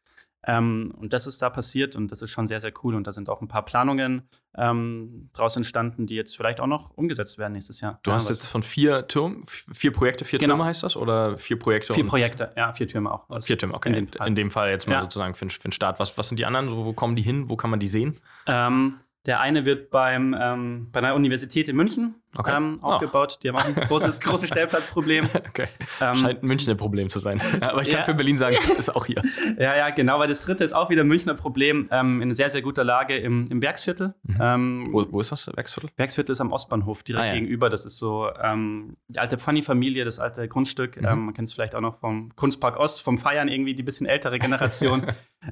[0.48, 2.96] ähm, und das ist da passiert und das ist schon sehr, sehr cool.
[2.96, 4.24] Und da sind auch ein paar Planungen
[4.58, 8.00] ähm, draus entstanden, die jetzt vielleicht auch noch umgesetzt werden nächstes Jahr.
[8.04, 10.54] Du ja, hast jetzt von vier Türmen, vier Projekte, vier genau.
[10.54, 10.96] Türme heißt das?
[10.96, 11.94] Oder vier Projekte?
[11.94, 13.42] Vier Projekte, ja, vier Türme auch.
[13.42, 13.90] Vier Türme, okay.
[13.90, 15.02] In dem Fall, in dem Fall jetzt mal ja.
[15.02, 16.00] sozusagen für, für den Start.
[16.00, 16.72] Was, was sind die anderen?
[16.72, 17.50] Wo, wo kommen die hin?
[17.50, 18.18] Wo kann man die sehen?
[18.48, 22.56] Ähm, der eine wird beim, ähm, bei einer Universität in München okay.
[22.56, 23.34] ähm, aufgebaut.
[23.36, 23.40] Oh.
[23.42, 25.30] Die haben auch ein großes, großes Stellplatzproblem.
[25.34, 25.68] Okay.
[26.02, 27.42] Ähm, Scheint ein Münchner Problem zu sein.
[27.62, 28.06] Aber ich kann ja.
[28.06, 29.22] für Berlin sagen, ist auch hier.
[29.58, 31.88] Ja, ja, genau, weil das dritte ist auch wieder ein Münchner Problem.
[31.92, 34.14] Ähm, in sehr, sehr guter Lage im, im Werksviertel.
[34.24, 34.38] Mhm.
[34.40, 35.90] Ähm, wo, wo, ist das, Werksviertel?
[35.98, 37.34] Werksviertel ist am Ostbahnhof, direkt ah, ja.
[37.34, 37.70] gegenüber.
[37.70, 41.02] Das ist so ähm, die alte Pfanni-Familie, das alte Grundstück.
[41.02, 41.26] Mhm.
[41.26, 44.40] man kennt es vielleicht auch noch vom Kunstpark Ost, vom Feiern irgendwie, die bisschen ältere
[44.40, 45.08] Generation.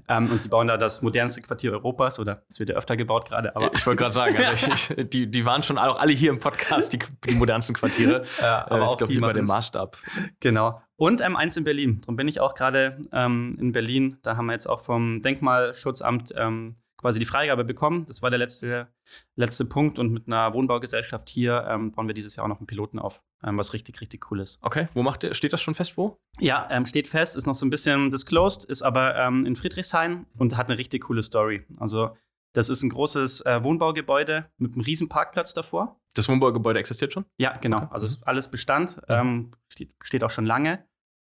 [0.10, 3.56] und die bauen da das modernste Quartier Europas oder es wird ja öfter gebaut gerade.
[3.56, 6.40] Aber ich wollte gerade sagen, also ich, die, die waren schon auch alle hier im
[6.40, 8.26] Podcast, die, die modernsten Quartiere.
[8.42, 9.98] Ja, aber das ist, glaube ich, immer der Maßstab.
[10.40, 10.82] Genau.
[10.96, 12.02] Und ähm, eins in Berlin.
[12.02, 14.18] Darum bin ich auch gerade ähm, in Berlin.
[14.24, 18.06] Da haben wir jetzt auch vom Denkmalschutzamt ähm, quasi die Freigabe bekommen.
[18.08, 18.88] Das war der letzte,
[19.36, 20.00] letzte Punkt.
[20.00, 23.22] Und mit einer Wohnbaugesellschaft hier ähm, bauen wir dieses Jahr auch noch einen Piloten auf,
[23.46, 24.60] ähm, was richtig, richtig cool ist.
[24.62, 26.20] Okay, wo macht ihr, steht das schon fest, wo?
[26.40, 30.26] Ja, ähm, steht fest, ist noch so ein bisschen disclosed, ist aber ähm, in Friedrichshain
[30.38, 31.66] und hat eine richtig coole Story.
[31.80, 32.16] Also
[32.54, 36.00] das ist ein großes äh, Wohnbaugebäude mit einem riesen Parkplatz davor.
[36.14, 37.26] Das Wohnbaugebäude existiert schon?
[37.38, 37.78] Ja, genau.
[37.78, 37.88] Okay.
[37.92, 40.84] Also alles Bestand, ähm, steht, steht, auch schon lange.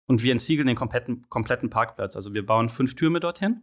[0.06, 2.16] Und wir entsiegeln den kompletten, kompletten Parkplatz.
[2.16, 3.62] Also wir bauen fünf Türme dorthin.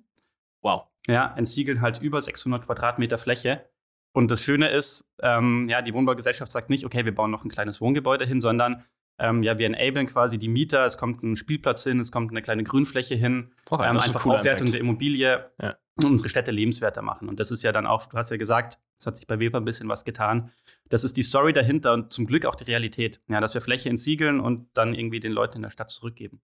[0.62, 0.88] Wow.
[1.08, 3.70] Ja, entsiegeln halt über 600 Quadratmeter Fläche.
[4.14, 7.50] Und das Schöne ist, ähm, ja, die Wohnbaugesellschaft sagt nicht, okay, wir bauen noch ein
[7.50, 8.84] kleines Wohngebäude hin, sondern
[9.20, 10.86] ähm, ja, wir enablen quasi die Mieter.
[10.86, 13.52] Es kommt ein Spielplatz hin, es kommt eine kleine Grünfläche hin.
[13.70, 14.74] Okay, ähm, einfach ein Aufwertung Impact.
[14.74, 15.52] der Immobilie.
[15.62, 17.30] Ja unsere Städte lebenswerter machen.
[17.30, 19.60] Und das ist ja dann auch, du hast ja gesagt, es hat sich bei Weber
[19.60, 20.52] ein bisschen was getan.
[20.90, 23.22] Das ist die Story dahinter und zum Glück auch die Realität.
[23.28, 26.42] Ja, dass wir Fläche entsiegeln und dann irgendwie den Leuten in der Stadt zurückgeben.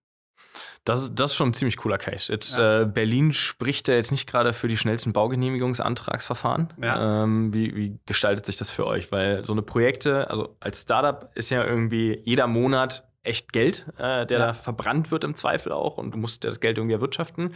[0.84, 2.32] Das, das ist schon ein ziemlich cooler Case.
[2.32, 2.82] Jetzt, ja.
[2.82, 6.68] äh, Berlin spricht ja jetzt nicht gerade für die schnellsten Baugenehmigungsantragsverfahren.
[6.80, 7.24] Ja.
[7.24, 9.10] Ähm, wie, wie gestaltet sich das für euch?
[9.10, 14.26] Weil so eine Projekte, also als Startup ist ja irgendwie jeder Monat echt Geld, äh,
[14.26, 14.46] der ja.
[14.46, 17.54] da verbrannt wird im Zweifel auch und du musst das Geld irgendwie erwirtschaften.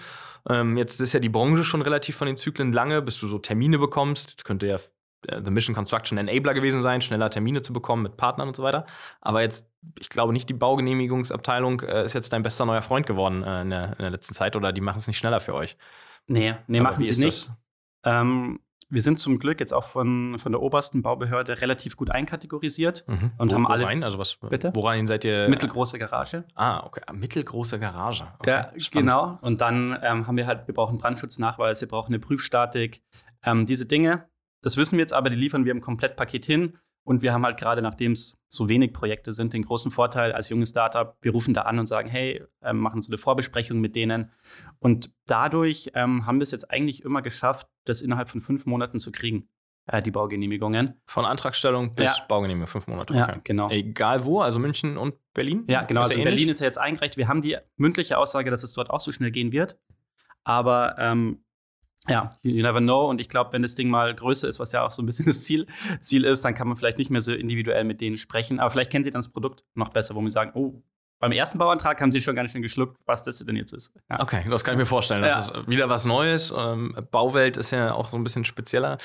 [0.49, 3.39] Ähm, jetzt ist ja die Branche schon relativ von den Zyklen lange, bis du so
[3.39, 4.31] Termine bekommst.
[4.31, 4.77] Jetzt könnte ja
[5.27, 8.63] äh, The Mission Construction Enabler gewesen sein, schneller Termine zu bekommen mit Partnern und so
[8.63, 8.87] weiter.
[9.21, 9.67] Aber jetzt,
[9.99, 13.71] ich glaube nicht, die Baugenehmigungsabteilung äh, ist jetzt dein bester neuer Freund geworden äh, in,
[13.71, 15.77] der, in, der, letzten Zeit oder die machen es nicht schneller für euch.
[16.27, 17.51] Nee, nee, machen sie nicht.
[18.05, 23.05] Ähm, wir sind zum Glück jetzt auch von, von der obersten Baubehörde relativ gut einkategorisiert
[23.07, 23.33] mhm.
[23.39, 23.85] und Wo, haben alle.
[23.85, 24.03] Worein?
[24.03, 24.37] Also was?
[24.37, 24.73] Bitte?
[24.75, 25.49] Worein seid ihr?
[25.49, 26.45] Mittelgroße Garage.
[26.55, 27.01] Ah, okay.
[27.07, 28.27] Ah, mittelgroße Garage.
[28.41, 28.51] Okay.
[28.51, 28.91] Ja, Spannend.
[28.93, 29.39] genau.
[29.43, 33.03] Und dann ähm, haben wir halt, wir brauchen Brandschutznachweis, wir brauchen eine Prüfstatik.
[33.45, 34.29] Ähm, diese Dinge,
[34.63, 36.77] das wissen wir jetzt aber, die liefern wir im Komplettpaket hin.
[37.03, 40.49] Und wir haben halt gerade, nachdem es so wenig Projekte sind, den großen Vorteil als
[40.49, 43.97] junges Startup, wir rufen da an und sagen, hey, ähm, machen so eine Vorbesprechung mit
[43.97, 44.31] denen.
[44.79, 48.99] Und dadurch ähm, haben wir es jetzt eigentlich immer geschafft, das innerhalb von fünf Monaten
[48.99, 49.49] zu kriegen,
[49.87, 51.01] äh, die Baugenehmigungen.
[51.07, 52.25] Von Antragstellung bis ja.
[52.29, 53.13] Baugenehmigung, fünf Monate.
[53.13, 53.19] Okay.
[53.19, 53.71] Ja, genau.
[53.71, 55.65] Egal wo, also München und Berlin?
[55.69, 56.03] Ja, genau.
[56.03, 57.17] Also in Berlin ist ja jetzt eingereicht.
[57.17, 59.79] Wir haben die mündliche Aussage, dass es dort auch so schnell gehen wird.
[60.45, 61.45] Aber ähm,
[62.09, 63.09] ja, you never know.
[63.09, 65.27] Und ich glaube, wenn das Ding mal größer ist, was ja auch so ein bisschen
[65.27, 65.67] das Ziel,
[66.01, 68.61] Ziel ist, dann kann man vielleicht nicht mehr so individuell mit denen sprechen.
[68.61, 70.83] Aber vielleicht kennen sie dann das Produkt noch besser, wo wir sagen, oh,
[71.21, 73.95] beim ersten Bauantrag haben sie schon ganz schön geschluckt, was das denn jetzt ist.
[74.11, 74.21] Ja.
[74.21, 75.21] Okay, das kann ich mir vorstellen.
[75.21, 75.61] Das ja.
[75.61, 76.53] ist wieder was Neues.
[76.57, 78.97] Ähm, Bauwelt ist ja auch so ein bisschen spezieller.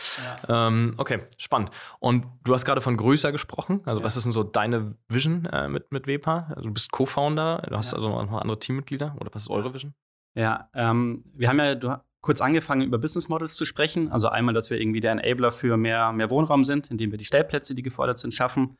[0.48, 0.68] Ja.
[0.68, 1.72] Ähm, okay, spannend.
[2.00, 3.82] Und du hast gerade von größer gesprochen.
[3.84, 6.48] Also, was ist denn so deine Vision äh, mit, mit WEPA?
[6.56, 9.18] Also, du bist Co-Founder, du hast also noch andere Teammitglieder.
[9.20, 9.94] Oder was ist eure Vision?
[10.36, 14.12] Ja, ähm, wir haben ja, du, kurz angefangen, über Business Models zu sprechen.
[14.12, 17.26] Also einmal, dass wir irgendwie der Enabler für mehr, mehr Wohnraum sind, indem wir die
[17.26, 18.78] Stellplätze, die gefordert sind, schaffen.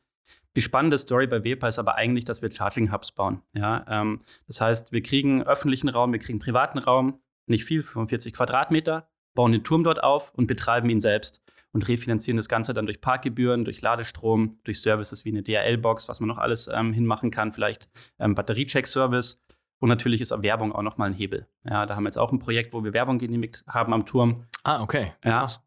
[0.56, 3.42] Die spannende Story bei WEPA ist aber eigentlich, dass wir Charging Hubs bauen.
[3.54, 8.34] Ja, ähm, das heißt, wir kriegen öffentlichen Raum, wir kriegen privaten Raum, nicht viel, 45
[8.34, 9.08] Quadratmeter.
[9.36, 11.40] bauen den Turm dort auf und betreiben ihn selbst
[11.72, 16.18] und refinanzieren das Ganze dann durch Parkgebühren, durch Ladestrom, durch Services wie eine DHL-Box, was
[16.18, 19.44] man noch alles ähm, hinmachen kann, vielleicht ähm, Batteriecheck-Service.
[19.78, 21.46] Und natürlich ist auch Werbung auch nochmal ein Hebel.
[21.64, 24.46] Ja, da haben wir jetzt auch ein Projekt, wo wir Werbung genehmigt haben am Turm.
[24.64, 25.12] Ah, okay.
[25.24, 25.60] Ja, Krass.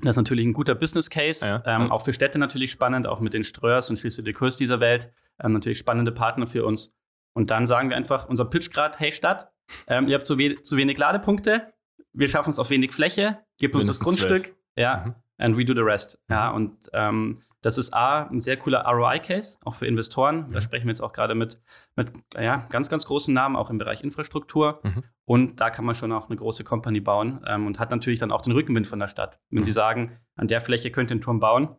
[0.00, 3.18] Das ist natürlich ein guter Business Case, ja, ähm, auch für Städte natürlich spannend, auch
[3.18, 4.00] mit den Ströers und
[4.34, 5.10] Kurs dieser Welt.
[5.42, 6.94] Ähm, natürlich spannende Partner für uns.
[7.34, 9.50] Und dann sagen wir einfach, unser Pitch gerade, hey Stadt,
[9.88, 11.72] ähm, ihr habt zu, we zu, wenig Ladepunkte,
[12.12, 14.54] wir schaffen es auf wenig Fläche, gebt uns das Grundstück, 12.
[14.76, 15.14] ja, mhm.
[15.38, 16.18] And we do the rest.
[16.28, 20.48] Ja, und ähm, das ist A, ein sehr cooler ROI-Case, auch für Investoren.
[20.48, 20.52] Mhm.
[20.52, 21.60] Da sprechen wir jetzt auch gerade mit,
[21.96, 24.80] mit ja, ganz, ganz großen Namen, auch im Bereich Infrastruktur.
[24.84, 25.04] Mhm.
[25.24, 28.30] Und da kann man schon auch eine große Company bauen ähm, und hat natürlich dann
[28.30, 29.40] auch den Rückenwind von der Stadt.
[29.50, 29.64] Wenn mhm.
[29.64, 31.76] sie sagen, an der Fläche könnt ihr einen Turm bauen,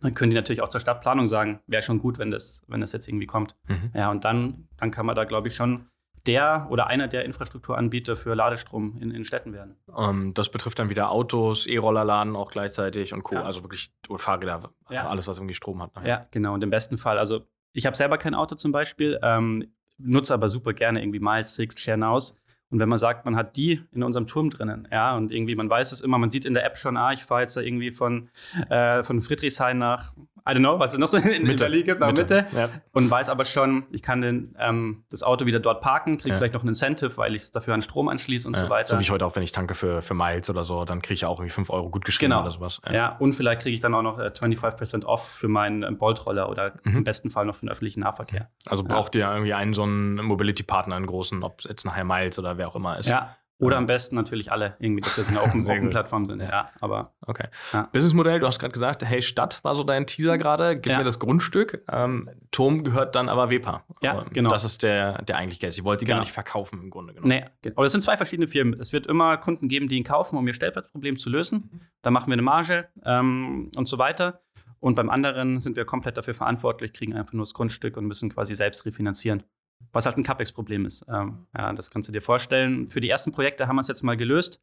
[0.00, 2.92] dann können die natürlich auch zur Stadtplanung sagen, wäre schon gut, wenn das, wenn das
[2.92, 3.56] jetzt irgendwie kommt.
[3.68, 3.90] Mhm.
[3.94, 5.88] Ja, und dann, dann kann man da, glaube ich, schon
[6.26, 9.76] der oder einer der Infrastrukturanbieter für Ladestrom in, in Städten werden.
[9.86, 13.36] Um, ähm, das betrifft dann wieder Autos, E-Rollerladen auch gleichzeitig und Co.
[13.36, 13.42] Ja.
[13.42, 15.06] Also wirklich Fahrräder, ja.
[15.08, 15.94] alles, was irgendwie Strom hat.
[15.94, 16.08] Nachher.
[16.08, 16.54] Ja, genau.
[16.54, 19.66] Und im besten Fall, also ich habe selber kein Auto zum Beispiel, ähm,
[19.98, 22.40] nutze aber super gerne irgendwie Miles, Six, Nows.
[22.68, 25.70] Und wenn man sagt, man hat die in unserem Turm drinnen, ja, und irgendwie, man
[25.70, 27.92] weiß es immer, man sieht in der App schon, ah, ich fahre jetzt da irgendwie
[27.92, 28.28] von,
[28.68, 30.12] äh, von Friedrichshain nach
[30.48, 31.64] I don't know, was es noch so in Mitte.
[31.64, 32.22] Berlin gibt, Mitte.
[32.22, 32.46] Mitte.
[32.56, 32.68] Ja.
[32.92, 36.36] Und weiß aber schon, ich kann den, ähm, das Auto wieder dort parken, kriege ja.
[36.36, 38.62] vielleicht noch ein Incentive, weil ich es dafür an Strom anschließe und ja.
[38.62, 38.90] so weiter.
[38.90, 41.14] So wie ich heute auch, wenn ich tanke für, für Miles oder so, dann kriege
[41.14, 42.42] ich auch irgendwie 5 Euro gut geschrieben genau.
[42.42, 42.80] oder sowas.
[42.90, 43.16] Ja.
[43.16, 46.74] und vielleicht kriege ich dann auch noch äh, 25% off für meinen äh, Boltroller oder
[46.84, 46.98] mhm.
[46.98, 48.48] im besten Fall noch für den öffentlichen Nahverkehr.
[48.66, 52.56] Also braucht ihr irgendwie einen so einen Mobility-Partner, einen großen, ob jetzt nachher Miles oder
[52.56, 53.08] wer auch immer ist.
[53.08, 56.40] Ja, oder am besten natürlich alle, irgendwie, dass wir so eine Open, Open Plattform sind.
[56.40, 57.14] Ja, aber.
[57.22, 57.48] Okay.
[57.72, 57.88] Ja.
[57.92, 60.98] Businessmodell, du hast gerade gesagt, hey, Stadt war so dein Teaser gerade, gib ja.
[60.98, 61.82] mir das Grundstück.
[61.90, 63.84] Ähm, Turm gehört dann aber WEPA.
[64.02, 64.50] Ja, ähm, genau.
[64.50, 65.80] Das ist der, der eigentliche Case.
[65.80, 66.18] Ich wollte sie genau.
[66.18, 67.44] gar nicht verkaufen im Grunde genommen.
[67.64, 67.72] Nee.
[67.74, 68.78] Aber es sind zwei verschiedene Firmen.
[68.78, 71.80] Es wird immer Kunden geben, die ihn kaufen, um ihr Stellplatzproblem zu lösen.
[72.02, 74.42] Da machen wir eine Marge ähm, und so weiter.
[74.80, 78.30] Und beim anderen sind wir komplett dafür verantwortlich, kriegen einfach nur das Grundstück und müssen
[78.30, 79.44] quasi selbst refinanzieren
[79.92, 81.04] was halt ein CapEx-Problem ist.
[81.08, 82.86] Ähm, ja, das kannst du dir vorstellen.
[82.86, 84.60] Für die ersten Projekte haben wir es jetzt mal gelöst.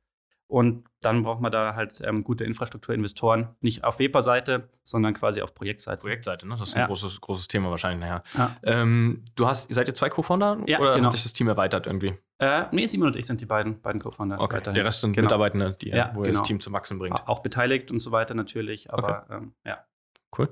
[0.47, 5.55] Und dann braucht man da halt ähm, gute Infrastrukturinvestoren, nicht auf WEPA-Seite, sondern quasi auf
[5.55, 6.01] Projektseite.
[6.01, 6.55] Projektseite, ne?
[6.59, 6.87] Das ist ein ja.
[6.87, 8.23] großes, großes Thema wahrscheinlich nachher.
[8.37, 8.55] Ja.
[8.61, 11.05] Ähm, du hast, seid ihr zwei Co-Founder ja, oder genau.
[11.05, 12.13] hat sich das Team erweitert irgendwie?
[12.37, 14.39] Äh, nee, Simon und ich sind die beiden, beiden Co-Founder.
[14.39, 14.75] Okay, weiterhin.
[14.75, 15.25] der Rest sind genau.
[15.25, 16.33] Mitarbeitende, die, ja, wo genau.
[16.33, 17.27] das Team zum Wachsen bringt.
[17.27, 19.35] Auch beteiligt und so weiter natürlich, aber okay.
[19.37, 19.83] ähm, ja.
[20.37, 20.49] Cool.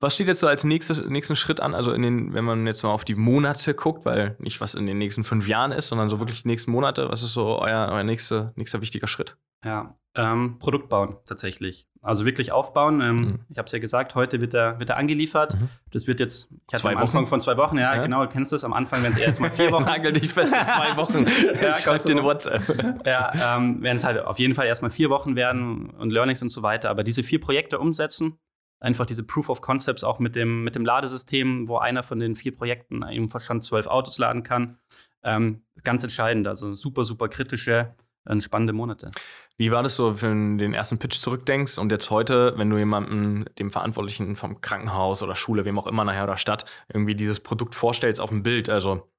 [0.00, 1.74] Was steht jetzt so als nächstes, nächsten Schritt an?
[1.74, 4.86] Also in den, wenn man jetzt mal auf die Monate guckt, weil nicht was in
[4.86, 7.88] den nächsten fünf Jahren ist, sondern so wirklich die nächsten Monate, was ist so euer,
[7.90, 9.36] euer nächster, nächster wichtiger Schritt?
[9.64, 11.88] Ja, ähm, Produkt bauen tatsächlich.
[12.02, 13.00] Also wirklich aufbauen.
[13.00, 13.40] Ähm, mhm.
[13.48, 15.58] Ich habe es ja gesagt, heute wird er, wird er angeliefert.
[15.58, 15.68] Mhm.
[15.92, 18.52] Das wird jetzt ich zwei am Anfang von zwei Wochen, ja, ja, genau, du kennst
[18.52, 18.64] das.
[18.64, 19.84] Am Anfang werden es jetzt mal vier Wochen.
[19.84, 21.26] Nagel dich fest in zwei Wochen.
[21.62, 22.62] ja, ich schreibe dir eine WhatsApp.
[23.06, 26.48] ja, ähm, werden es halt auf jeden Fall erstmal vier Wochen werden und Learnings und
[26.48, 26.90] so weiter.
[26.90, 28.38] Aber diese vier Projekte umsetzen,
[28.82, 32.34] einfach diese Proof of Concepts auch mit dem, mit dem Ladesystem, wo einer von den
[32.34, 34.78] vier Projekten eben schon zwölf Autos laden kann.
[35.22, 39.12] Ähm, ganz entscheidend, also super, super kritische, äh, spannende Monate.
[39.56, 42.76] Wie war das so, wenn du den ersten Pitch zurückdenkst und jetzt heute, wenn du
[42.76, 47.38] jemandem, dem Verantwortlichen vom Krankenhaus oder Schule, wem auch immer nachher oder Stadt, irgendwie dieses
[47.38, 49.11] Produkt vorstellst auf dem Bild, also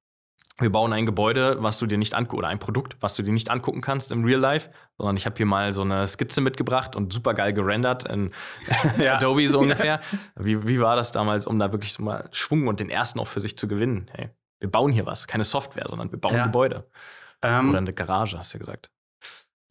[0.59, 3.31] wir bauen ein Gebäude, was du dir nicht angucken, oder ein Produkt, was du dir
[3.31, 6.95] nicht angucken kannst im Real Life, sondern ich habe hier mal so eine Skizze mitgebracht
[6.95, 8.31] und super geil gerendert in
[8.97, 9.15] ja.
[9.15, 9.99] Adobe so ungefähr.
[10.35, 13.27] Wie, wie war das damals, um da wirklich so mal Schwung und den ersten auch
[13.27, 14.11] für sich zu gewinnen?
[14.13, 16.45] Hey, wir bauen hier was, keine Software, sondern wir bauen ja.
[16.45, 16.87] Gebäude.
[17.41, 18.92] Ähm, oder eine Garage, hast du ja gesagt.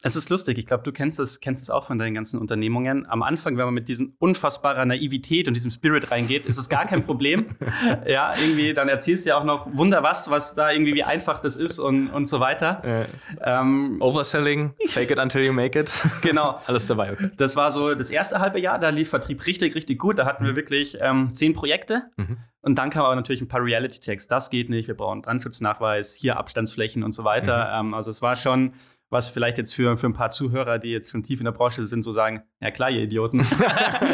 [0.05, 0.59] Es ist lustig.
[0.59, 3.07] Ich glaube, du kennst es, kennst es auch von deinen ganzen Unternehmungen.
[3.09, 6.87] Am Anfang, wenn man mit diesen unfassbarer Naivität und diesem Spirit reingeht, ist es gar
[6.87, 7.47] kein Problem.
[8.07, 11.39] ja, irgendwie, dann erzählst du ja auch noch Wunder was, was da irgendwie, wie einfach
[11.39, 12.83] das ist und, und so weiter.
[12.85, 13.05] Äh,
[13.45, 15.93] ähm, Overselling, fake it until you make it.
[16.23, 16.61] genau.
[16.67, 17.31] Alles dabei, okay.
[17.37, 20.19] Das war so das erste halbe Jahr, da lief Vertrieb richtig, richtig gut.
[20.19, 22.11] Da hatten wir wirklich ähm, zehn Projekte.
[22.17, 22.39] Mhm.
[22.61, 24.29] Und dann kam aber natürlich ein paar Reality-Checks.
[24.29, 27.83] Das geht nicht, wir brauchen Brandschutznachweis, hier Abstandsflächen und so weiter.
[27.83, 27.89] Mhm.
[27.89, 28.73] Ähm, also es war schon
[29.13, 31.87] was vielleicht jetzt für, für ein paar Zuhörer, die jetzt schon tief in der Branche
[31.87, 33.41] sind, so sagen, ja klar, ihr Idioten.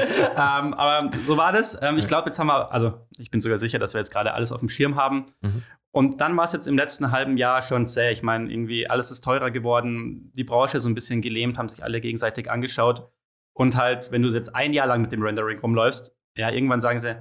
[0.36, 1.78] ähm, aber so war das.
[1.80, 4.34] Ähm, ich glaube, jetzt haben wir, also ich bin sogar sicher, dass wir jetzt gerade
[4.34, 5.26] alles auf dem Schirm haben.
[5.40, 5.62] Mhm.
[5.92, 8.10] Und dann war es jetzt im letzten halben Jahr schon zäh.
[8.10, 11.84] Ich meine, irgendwie alles ist teurer geworden, die Branche so ein bisschen gelähmt, haben sich
[11.84, 13.08] alle gegenseitig angeschaut.
[13.52, 16.98] Und halt, wenn du jetzt ein Jahr lang mit dem Rendering rumläufst, ja, irgendwann sagen
[16.98, 17.16] sie,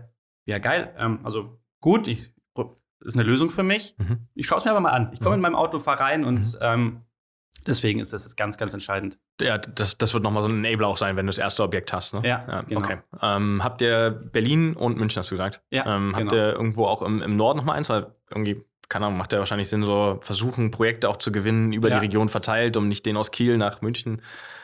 [0.45, 2.33] ja geil, ähm, also gut, ich,
[3.01, 3.95] ist eine Lösung für mich.
[3.97, 4.27] Mhm.
[4.33, 5.11] Ich schaue es mir aber mal an.
[5.13, 5.45] Ich komme mhm.
[5.45, 6.59] in meinem Auto, fahre rein und mhm.
[6.61, 7.01] ähm,
[7.67, 9.19] Deswegen ist das jetzt ganz, ganz entscheidend.
[9.41, 11.91] Ja, das, das wird nochmal so ein Enabler auch sein, wenn du das erste Objekt
[11.93, 12.13] hast.
[12.13, 12.21] Ne?
[12.23, 12.79] Ja, ja genau.
[12.81, 12.97] Okay.
[13.21, 15.61] Ähm, habt ihr Berlin und München, hast du gesagt?
[15.69, 16.33] Ja, ähm, Habt genau.
[16.33, 17.89] ihr irgendwo auch im, im Norden nochmal eins?
[17.89, 21.89] Weil irgendwie keine Ahnung, macht ja wahrscheinlich Sinn, so versuchen, Projekte auch zu gewinnen, über
[21.89, 21.95] Ja.
[21.99, 24.21] die Region verteilt, um nicht den aus Kiel nach München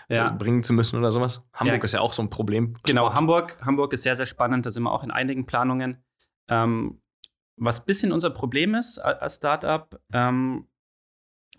[0.07, 0.29] Ja.
[0.29, 1.41] äh, bringen zu müssen oder sowas.
[1.53, 1.83] Hamburg Ja.
[1.83, 2.73] ist ja auch so ein Problem.
[2.83, 3.13] Genau.
[3.13, 4.65] Hamburg, Hamburg ist sehr, sehr spannend.
[4.65, 6.01] Da sind wir auch in einigen Planungen.
[6.47, 7.01] Ähm,
[7.57, 10.67] was ein bisschen unser Problem ist als Startup, ähm,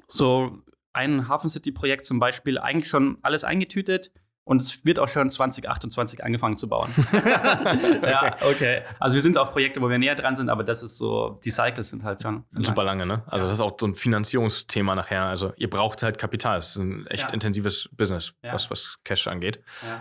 [0.09, 0.59] so
[0.94, 4.11] ein Hafen City-Projekt zum Beispiel, eigentlich schon alles eingetütet
[4.44, 6.90] und es wird auch schon 2028 angefangen zu bauen.
[8.02, 8.83] ja, okay.
[9.00, 11.50] Also wir sind auch Projekte, wo wir näher dran sind, aber das ist so, die
[11.50, 12.44] Cycles sind halt schon.
[12.61, 13.22] Super lange, ne?
[13.26, 15.22] Also, das ist auch so ein Finanzierungsthema nachher.
[15.24, 16.59] Also, ihr braucht halt Kapital.
[16.59, 17.35] Es ist ein echt Ja.
[17.35, 18.52] intensives Business, Ja.
[18.52, 19.61] was, was Cash angeht.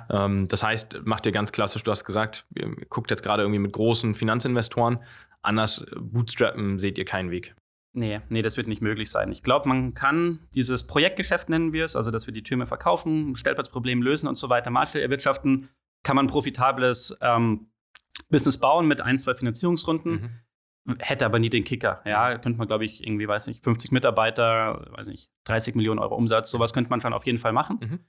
[0.09, 0.25] Ja.
[0.25, 3.59] Ähm, das heißt, macht ihr ganz klassisch, du hast gesagt, ihr guckt jetzt gerade irgendwie
[3.59, 4.99] mit großen Finanzinvestoren.
[5.41, 7.55] Anders äh, bootstrappen seht ihr keinen Weg.
[7.95, 9.31] Nee, nee, das wird nicht möglich sein.
[9.31, 13.35] Ich glaube, man kann dieses Projektgeschäft nennen wir es, also dass wir die Türme verkaufen,
[13.35, 15.69] Stellplatzproblem lösen und so weiter, Marschall erwirtschaften,
[16.03, 17.67] kann man profitables ähm,
[18.29, 20.41] Business bauen mit ein, zwei Finanzierungsrunden,
[20.85, 20.97] Mhm.
[20.99, 22.01] hätte aber nie den Kicker.
[22.03, 26.15] Ja, könnte man, glaube ich, irgendwie, weiß nicht, 50 Mitarbeiter, weiß nicht, 30 Millionen Euro
[26.15, 27.77] Umsatz, sowas könnte man schon auf jeden Fall machen.
[27.79, 27.99] Mhm.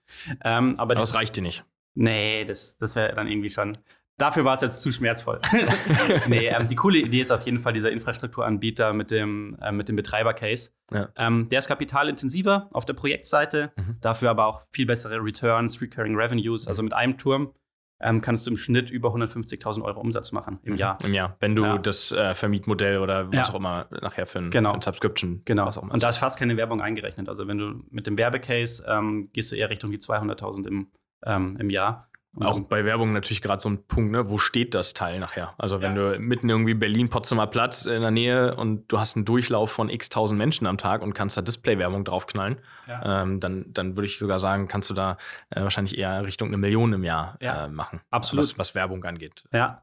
[0.42, 1.64] Ähm, aber Aber das, das reicht dir nicht.
[1.94, 3.78] Nee, das, das wäre dann irgendwie schon.
[4.16, 5.40] Dafür war es jetzt zu schmerzvoll.
[6.28, 9.96] nee, ähm, die coole Idee ist auf jeden Fall dieser Infrastrukturanbieter mit dem, mit dem
[9.96, 10.70] Betreiber-Case.
[10.92, 11.08] Ja.
[11.16, 13.96] Ähm, der ist kapitalintensiver auf der Projektseite, Mhm.
[14.00, 16.68] dafür aber auch viel bessere Returns, Recurring Revenues.
[16.68, 17.52] Also mit einem Turm
[18.00, 20.98] ähm, kannst du im Schnitt über 150.000 Euro Umsatz machen im Jahr.
[21.02, 21.36] Im Jahr.
[21.40, 21.78] Wenn du Ja.
[21.78, 23.48] das äh, Vermietmodell oder was Ja.
[23.50, 24.70] auch immer nachher für ein, Genau.
[24.70, 25.66] für ein Subscription, Genau.
[25.66, 25.94] was auch immer.
[25.94, 27.28] Und da ist fast keine Werbung eingerechnet.
[27.28, 30.88] Also wenn du mit dem Werbecase ähm, gehst du eher Richtung die 200.000 im,
[31.24, 32.08] ähm, im Jahr.
[32.40, 34.28] Auch bei Werbung natürlich gerade so ein Punkt, ne?
[34.28, 35.54] wo steht das Teil nachher?
[35.56, 36.12] Also wenn Ja.
[36.14, 39.88] du mitten irgendwie Berlin, Potsdamer Platz in der Nähe und du hast einen Durchlauf von
[39.88, 42.56] x tausend Menschen am Tag und kannst da Display-Werbung draufknallen,
[42.88, 43.22] Ja.
[43.22, 45.16] ähm, dann, dann würde ich sogar sagen, kannst du da
[45.50, 47.66] äh, wahrscheinlich eher Richtung eine Million im Jahr Ja.
[47.66, 48.00] äh, machen.
[48.10, 48.44] Absolut.
[48.44, 49.44] Was, was Werbung angeht.
[49.52, 49.82] Ja,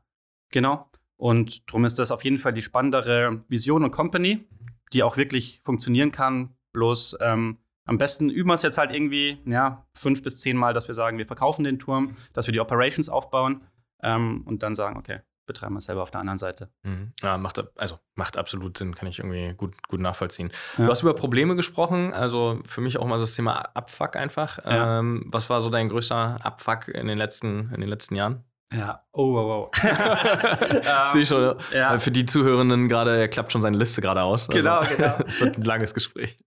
[0.51, 0.89] genau.
[1.17, 4.47] Und darum ist das auf jeden Fall die spannendere Vision und Company,
[4.91, 6.55] die auch wirklich funktionieren kann.
[6.73, 10.73] Bloß ähm, am besten üben wir es jetzt halt irgendwie, ja, fünf bis zehn Mal,
[10.73, 13.65] dass wir sagen, wir verkaufen den Turm, dass wir die Operations aufbauen
[14.03, 16.69] ähm, und dann sagen, okay, betreiben wir es selber auf der anderen Seite.
[16.83, 17.13] Mhm.
[17.21, 20.51] Ja, macht, also macht absolut Sinn, kann ich irgendwie gut, gut nachvollziehen.
[20.77, 20.85] Ja.
[20.85, 24.63] Du hast über Probleme gesprochen, also für mich auch mal das Thema Abfuck einfach.
[24.63, 24.99] Ja.
[24.99, 28.43] Ähm, was war so dein größter Abfuck in den letzten, in den letzten Jahren?
[28.73, 29.83] Ja, oh, wow, wow.
[31.05, 31.97] Ich sehe schon, ja.
[31.97, 34.47] für die Zuhörenden gerade, er klappt schon seine Liste gerade aus.
[34.47, 35.17] Genau, genau.
[35.25, 36.37] Es wird ein langes Gespräch.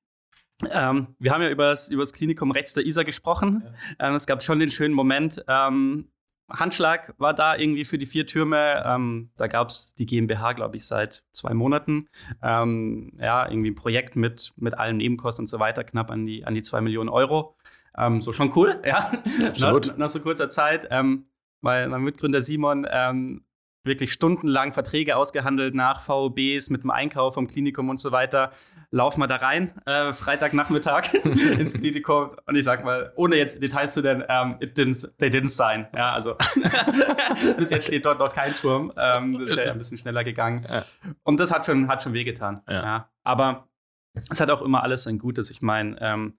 [0.71, 3.65] Ähm, wir haben ja über das, über das Klinikum rechts der Isar gesprochen.
[3.99, 5.45] Ähm, es gab schon den schönen Moment.
[5.49, 6.09] Ähm,
[6.49, 8.83] Handschlag war da irgendwie für die vier Türme.
[8.87, 12.09] Ähm, da gab es die GmbH, glaube ich, seit zwei Monaten.
[12.43, 16.45] Ähm, ja, irgendwie ein Projekt mit, mit allen Nebenkosten und so weiter, knapp an die,
[16.45, 17.57] an die zwei Millionen Euro.
[17.97, 19.13] Ähm, so schon cool, ja.
[19.47, 19.89] Absolut.
[19.89, 20.89] nach, nach so kurzer Zeit.
[20.91, 22.87] Weil mein Mitgründer Simon
[23.85, 28.51] wirklich stundenlang Verträge ausgehandelt nach VOBs mit dem Einkauf vom Klinikum und so weiter.
[28.91, 31.15] Laufen wir da rein, äh, Freitagnachmittag
[31.59, 35.29] ins Klinikum und ich sag mal, ohne jetzt Details zu nennen, ähm, it didn't, they
[35.29, 35.87] didn't sign.
[35.95, 36.35] Ja, also
[37.59, 38.93] bis jetzt steht dort noch kein Turm.
[38.97, 40.67] Ähm, das wäre ja ein bisschen schneller gegangen.
[40.69, 40.83] Ja.
[41.23, 42.63] Und das hat schon, hat schon wehgetan.
[42.69, 43.11] Ja.
[43.23, 43.69] Aber
[44.31, 45.51] es hat auch immer alles ein Gutes.
[45.51, 46.39] Ich meine, ähm,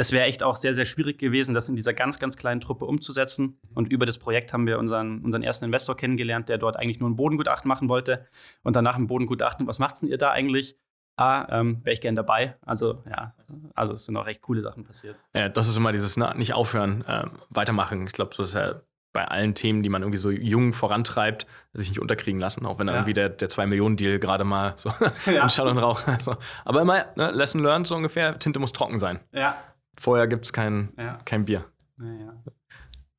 [0.00, 2.84] es wäre echt auch sehr, sehr schwierig gewesen, das in dieser ganz, ganz kleinen Truppe
[2.86, 3.58] umzusetzen.
[3.74, 7.10] Und über das Projekt haben wir unseren, unseren ersten Investor kennengelernt, der dort eigentlich nur
[7.10, 8.24] ein Bodengutachten machen wollte.
[8.62, 10.76] Und danach ein Bodengutachten, was macht's denn ihr da eigentlich?
[11.16, 12.56] Ah, ähm, wäre ich gern dabei.
[12.64, 13.34] Also, ja,
[13.74, 15.16] also es sind auch recht coole Sachen passiert.
[15.34, 18.06] Ja, das ist immer dieses na, nicht aufhören, ähm, weitermachen.
[18.06, 18.76] Ich glaube, das ist ja
[19.12, 22.86] bei allen Themen, die man irgendwie so jung vorantreibt, sich nicht unterkriegen lassen, auch wenn
[22.86, 22.94] Ja.
[22.94, 24.90] irgendwie der, der 2-Millionen-Deal gerade mal so
[25.26, 25.42] Ja.
[25.42, 26.06] in Schall und Rauch.
[26.06, 29.18] Also, aber immer, ne, Lesson learned so ungefähr, Tinte muss trocken sein.
[29.32, 29.56] Ja,
[30.00, 31.18] Vorher gibt es kein, ja.
[31.24, 31.64] kein Bier.
[31.98, 32.32] ja.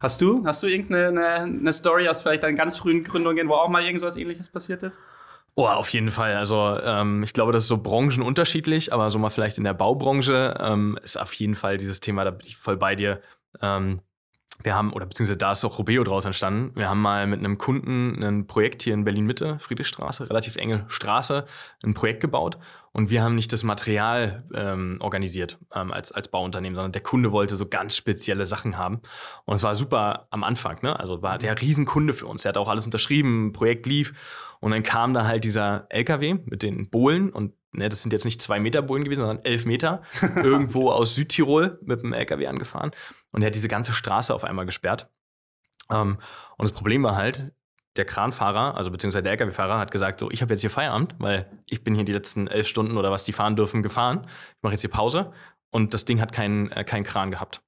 [0.02, 3.54] Hast du, hast du irgendeine eine, eine Story aus vielleicht deinen ganz frühen Gründungen, wo
[3.54, 5.02] auch mal irgendwas ähnliches passiert ist?
[5.56, 6.36] Oh, auf jeden Fall.
[6.36, 10.56] Also ähm, ich glaube, das ist so branchenunterschiedlich, aber so mal vielleicht in der Baubranche
[10.58, 13.20] ähm, ist auf jeden Fall dieses Thema, da bin ich voll bei dir.
[13.62, 14.00] Ähm,
[14.62, 16.76] wir haben, oder beziehungsweise da ist auch Robeo draus entstanden.
[16.76, 21.45] Wir haben mal mit einem Kunden ein Projekt hier in Berlin-Mitte, Friedrichstraße, relativ enge Straße,
[21.84, 22.58] ein Projekt gebaut.
[22.91, 27.32] Und wir haben nicht das Material ähm, organisiert ähm, als, als Bauunternehmen, sondern der Kunde
[27.32, 29.00] wollte so ganz spezielle Sachen haben.
[29.45, 31.00] Und es war super am Anfang, ne?
[31.00, 32.41] Also war der Riesenkunde für uns.
[32.41, 34.13] Der hat auch alles unterschrieben, Projekt lief.
[34.60, 38.25] Und dann kam da halt dieser LKW mit den Bohlen und ne, das sind jetzt
[38.25, 40.01] nicht zwei Meter Bohlen gewesen, sondern elf Meter,
[40.36, 42.91] irgendwo aus Südtirol mit dem LKW angefahren.
[43.32, 45.10] Und er hat diese ganze Straße auf einmal gesperrt.
[45.91, 46.17] Ähm,
[46.58, 47.51] und das Problem war halt,
[47.95, 51.49] der Kranfahrer, also beziehungsweise der LKW-Fahrer, hat gesagt, so, ich habe jetzt hier Feierabend, weil
[51.70, 54.22] ich bin hier die letzten elf Stunden oder was die fahren dürfen gefahren.
[54.26, 55.34] Ich mache jetzt hier Pause
[55.72, 57.61] und das Ding hat keinen äh, keinen Kran gehabt.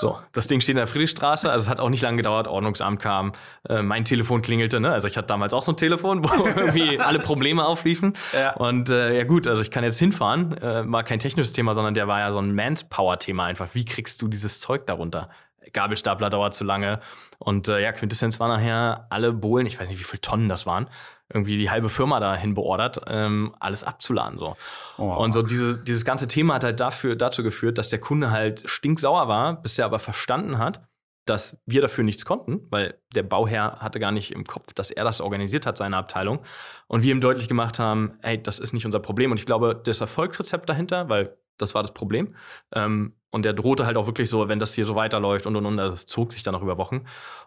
[0.00, 3.00] So, das Ding steht in der Friedrichstraße, also es hat auch nicht lange gedauert, Ordnungsamt
[3.00, 3.32] kam,
[3.68, 4.92] äh, mein Telefon klingelte, ne?
[4.92, 8.14] Also ich hatte damals auch so ein Telefon, wo irgendwie alle Probleme aufliefen.
[8.32, 8.54] Ja.
[8.54, 11.94] Und äh, ja gut, also ich kann jetzt hinfahren, äh, war kein technisches Thema, sondern
[11.94, 13.74] der war ja so ein Manpower-Thema einfach.
[13.74, 15.28] Wie kriegst du dieses Zeug darunter?
[15.72, 17.00] Gabelstapler dauert zu lange.
[17.38, 20.66] Und äh, ja, Quintessenz war nachher alle Bohlen, ich weiß nicht, wie viele Tonnen das
[20.66, 20.88] waren,
[21.32, 24.38] irgendwie die halbe Firma dahin beordert, ähm, alles abzuladen.
[24.38, 24.56] So.
[24.96, 25.14] Oh.
[25.14, 28.62] Und so diese, dieses ganze Thema hat halt dafür, dazu geführt, dass der Kunde halt
[28.68, 30.82] stinksauer war, bis er aber verstanden hat,
[31.26, 35.04] dass wir dafür nichts konnten, weil der Bauherr hatte gar nicht im Kopf, dass er
[35.04, 36.40] das organisiert hat, seine Abteilung.
[36.86, 39.30] Und wir ihm deutlich gemacht haben, ey, das ist nicht unser Problem.
[39.30, 42.34] Und ich glaube, das Erfolgsrezept dahinter, weil das war das Problem,
[42.72, 45.66] ähm, und der drohte halt auch wirklich so, wenn das hier so weiterläuft und und
[45.66, 47.04] und, also es zog sich dann noch über Wochen.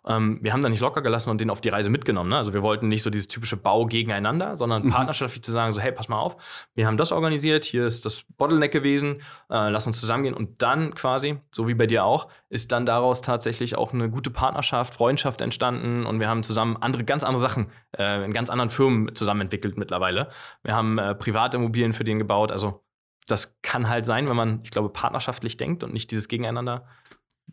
[0.08, 2.30] Ähm, wir haben da nicht locker gelassen und den auf die Reise mitgenommen.
[2.30, 2.38] Ne?
[2.38, 4.90] Also wir wollten nicht so dieses typische Bau gegeneinander, sondern mhm.
[4.92, 6.38] partnerschaftlich zu sagen, so hey, pass mal auf,
[6.76, 10.94] wir haben das organisiert, hier ist das Bottleneck gewesen, äh, lass uns zusammengehen und dann
[10.94, 15.42] quasi, so wie bei dir auch, ist dann daraus tatsächlich auch eine gute Partnerschaft, Freundschaft
[15.42, 19.42] entstanden und wir haben zusammen andere, ganz andere Sachen äh, in ganz anderen Firmen zusammen
[19.42, 20.30] entwickelt mittlerweile.
[20.62, 22.84] Wir haben äh, Privatimmobilien für den gebaut, also
[23.28, 26.88] das kann halt sein, wenn man, ich glaube, partnerschaftlich denkt und nicht dieses Gegeneinander,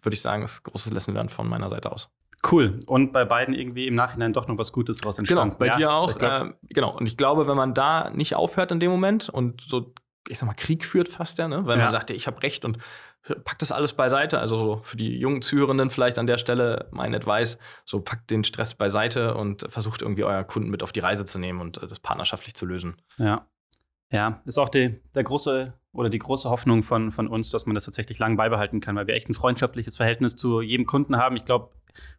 [0.02, 2.10] würde ich sagen, ist großes Lesson Learned von meiner Seite aus.
[2.50, 2.78] Cool.
[2.86, 5.56] Und bei beiden irgendwie im Nachhinein doch noch was Gutes draus entstanden.
[5.56, 6.20] Genau, bei ja, dir auch.
[6.20, 6.96] Äh, genau.
[6.96, 9.92] Und ich glaube, wenn man da nicht aufhört in dem Moment und so,
[10.28, 11.66] ich sag mal, Krieg führt fast ja, ne?
[11.66, 11.84] weil ja.
[11.84, 12.78] man sagt, ich habe recht und
[13.44, 14.38] packt das alles beiseite.
[14.38, 18.44] Also so für die jungen Zuhörenden vielleicht an der Stelle mein Advice, so packt den
[18.44, 21.86] Stress beiseite und versucht irgendwie euer Kunden mit auf die Reise zu nehmen und äh,
[21.86, 22.96] das partnerschaftlich zu lösen.
[23.16, 23.46] Ja.
[24.10, 27.74] Ja, ist auch die, der große oder die große Hoffnung von, von uns, dass man
[27.74, 31.36] das tatsächlich lang beibehalten kann, weil wir echt ein freundschaftliches Verhältnis zu jedem Kunden haben.
[31.36, 31.70] Ich glaube,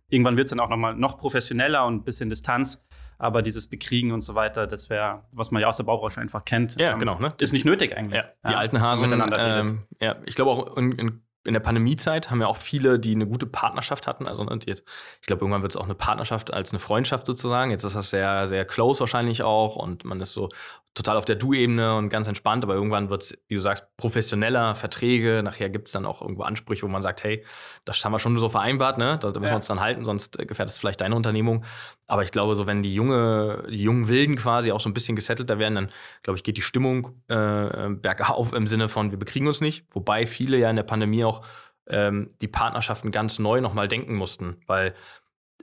[0.09, 2.85] irgendwann wird es dann auch noch mal noch professioneller und ein bisschen Distanz.
[3.17, 6.45] Aber dieses Bekriegen und so weiter, das wäre, was man ja aus der Baubranche einfach
[6.45, 6.79] kennt.
[6.79, 7.19] Ja, ähm, genau.
[7.19, 7.33] Ne?
[7.39, 8.21] Ist nicht nötig eigentlich.
[8.21, 11.61] Ja, die ja, alten Hasen miteinander ähm, Ja, ich glaube auch in, in in der
[11.61, 14.27] Pandemiezeit haben ja auch viele, die eine gute Partnerschaft hatten.
[14.27, 14.83] Also ne, ich
[15.21, 17.71] glaube, irgendwann wird es auch eine Partnerschaft als eine Freundschaft sozusagen.
[17.71, 20.49] Jetzt ist das sehr, sehr close wahrscheinlich auch und man ist so
[20.95, 24.75] total auf der Du-Ebene und ganz entspannt, aber irgendwann wird es, wie du sagst, professioneller,
[24.75, 25.41] Verträge.
[25.43, 27.45] Nachher gibt es dann auch irgendwo Ansprüche, wo man sagt, hey,
[27.85, 29.17] das haben wir schon so vereinbart, ne?
[29.21, 29.51] Da, da müssen ja.
[29.51, 31.63] wir uns dran halten, sonst gefährdet es vielleicht deine Unternehmung.
[32.07, 35.15] Aber ich glaube, so wenn die junge, die jungen Wilden quasi auch so ein bisschen
[35.15, 35.89] gesettelter werden, dann
[36.23, 39.85] glaube ich, geht die Stimmung äh, bergauf im Sinne von, wir bekriegen uns nicht.
[39.91, 41.45] Wobei viele ja in der Pandemie auch
[41.87, 44.95] ähm, die Partnerschaften ganz neu nochmal denken mussten, weil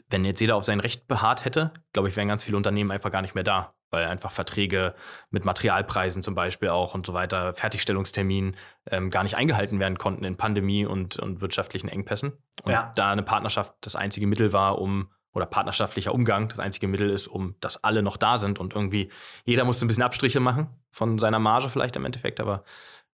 [0.09, 3.11] wenn jetzt jeder auf sein Recht beharrt hätte, glaube ich, wären ganz viele Unternehmen einfach
[3.11, 4.94] gar nicht mehr da weil einfach Verträge
[5.30, 8.55] mit Materialpreisen zum Beispiel auch und so weiter, Fertigstellungsterminen
[8.90, 12.34] ähm, gar nicht eingehalten werden konnten in Pandemie und, und wirtschaftlichen Engpässen.
[12.62, 12.92] Und ja.
[12.94, 17.26] da eine Partnerschaft das einzige Mittel war, um oder partnerschaftlicher Umgang das einzige Mittel ist,
[17.26, 19.11] um dass alle noch da sind und irgendwie
[19.44, 22.64] jeder musste ein bisschen Abstriche machen von seiner Marge vielleicht im Endeffekt, aber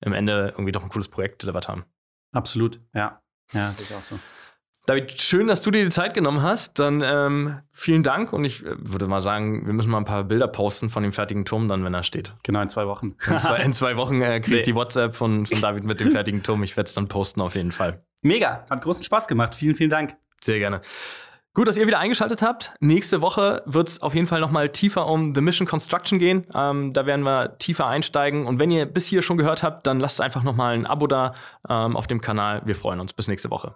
[0.01, 1.85] im Ende irgendwie doch ein cooles Projekt delivered haben.
[2.33, 3.21] Absolut, ja.
[3.53, 4.19] Ja, sehe ich auch so.
[4.87, 6.79] David, schön, dass du dir die Zeit genommen hast.
[6.79, 10.23] Dann ähm, vielen Dank und ich äh, würde mal sagen, wir müssen mal ein paar
[10.23, 12.33] Bilder posten von dem fertigen Turm dann, wenn er steht.
[12.45, 13.17] Genau, in zwei Wochen.
[13.29, 16.13] In zwei, in zwei Wochen äh, kriege ich die WhatsApp von, von David mit dem
[16.13, 16.63] fertigen Turm.
[16.63, 18.05] Ich werde es dann posten auf jeden Fall.
[18.23, 19.57] Mega, hat großen Spaß gemacht.
[19.57, 20.17] Vielen, vielen Dank.
[20.41, 20.81] Sehr gerne.
[21.53, 22.75] Gut, dass ihr wieder eingeschaltet habt.
[22.81, 26.47] Nächste Woche wird es auf jeden Fall noch mal tiefer um The Mission Construction gehen.
[26.55, 28.47] Ähm, da werden wir tiefer einsteigen.
[28.47, 31.07] Und wenn ihr bis hier schon gehört habt, dann lasst einfach noch mal ein Abo
[31.07, 31.35] da
[31.69, 32.63] ähm, auf dem Kanal.
[32.65, 33.13] Wir freuen uns.
[33.15, 33.75] Bis nächste Woche.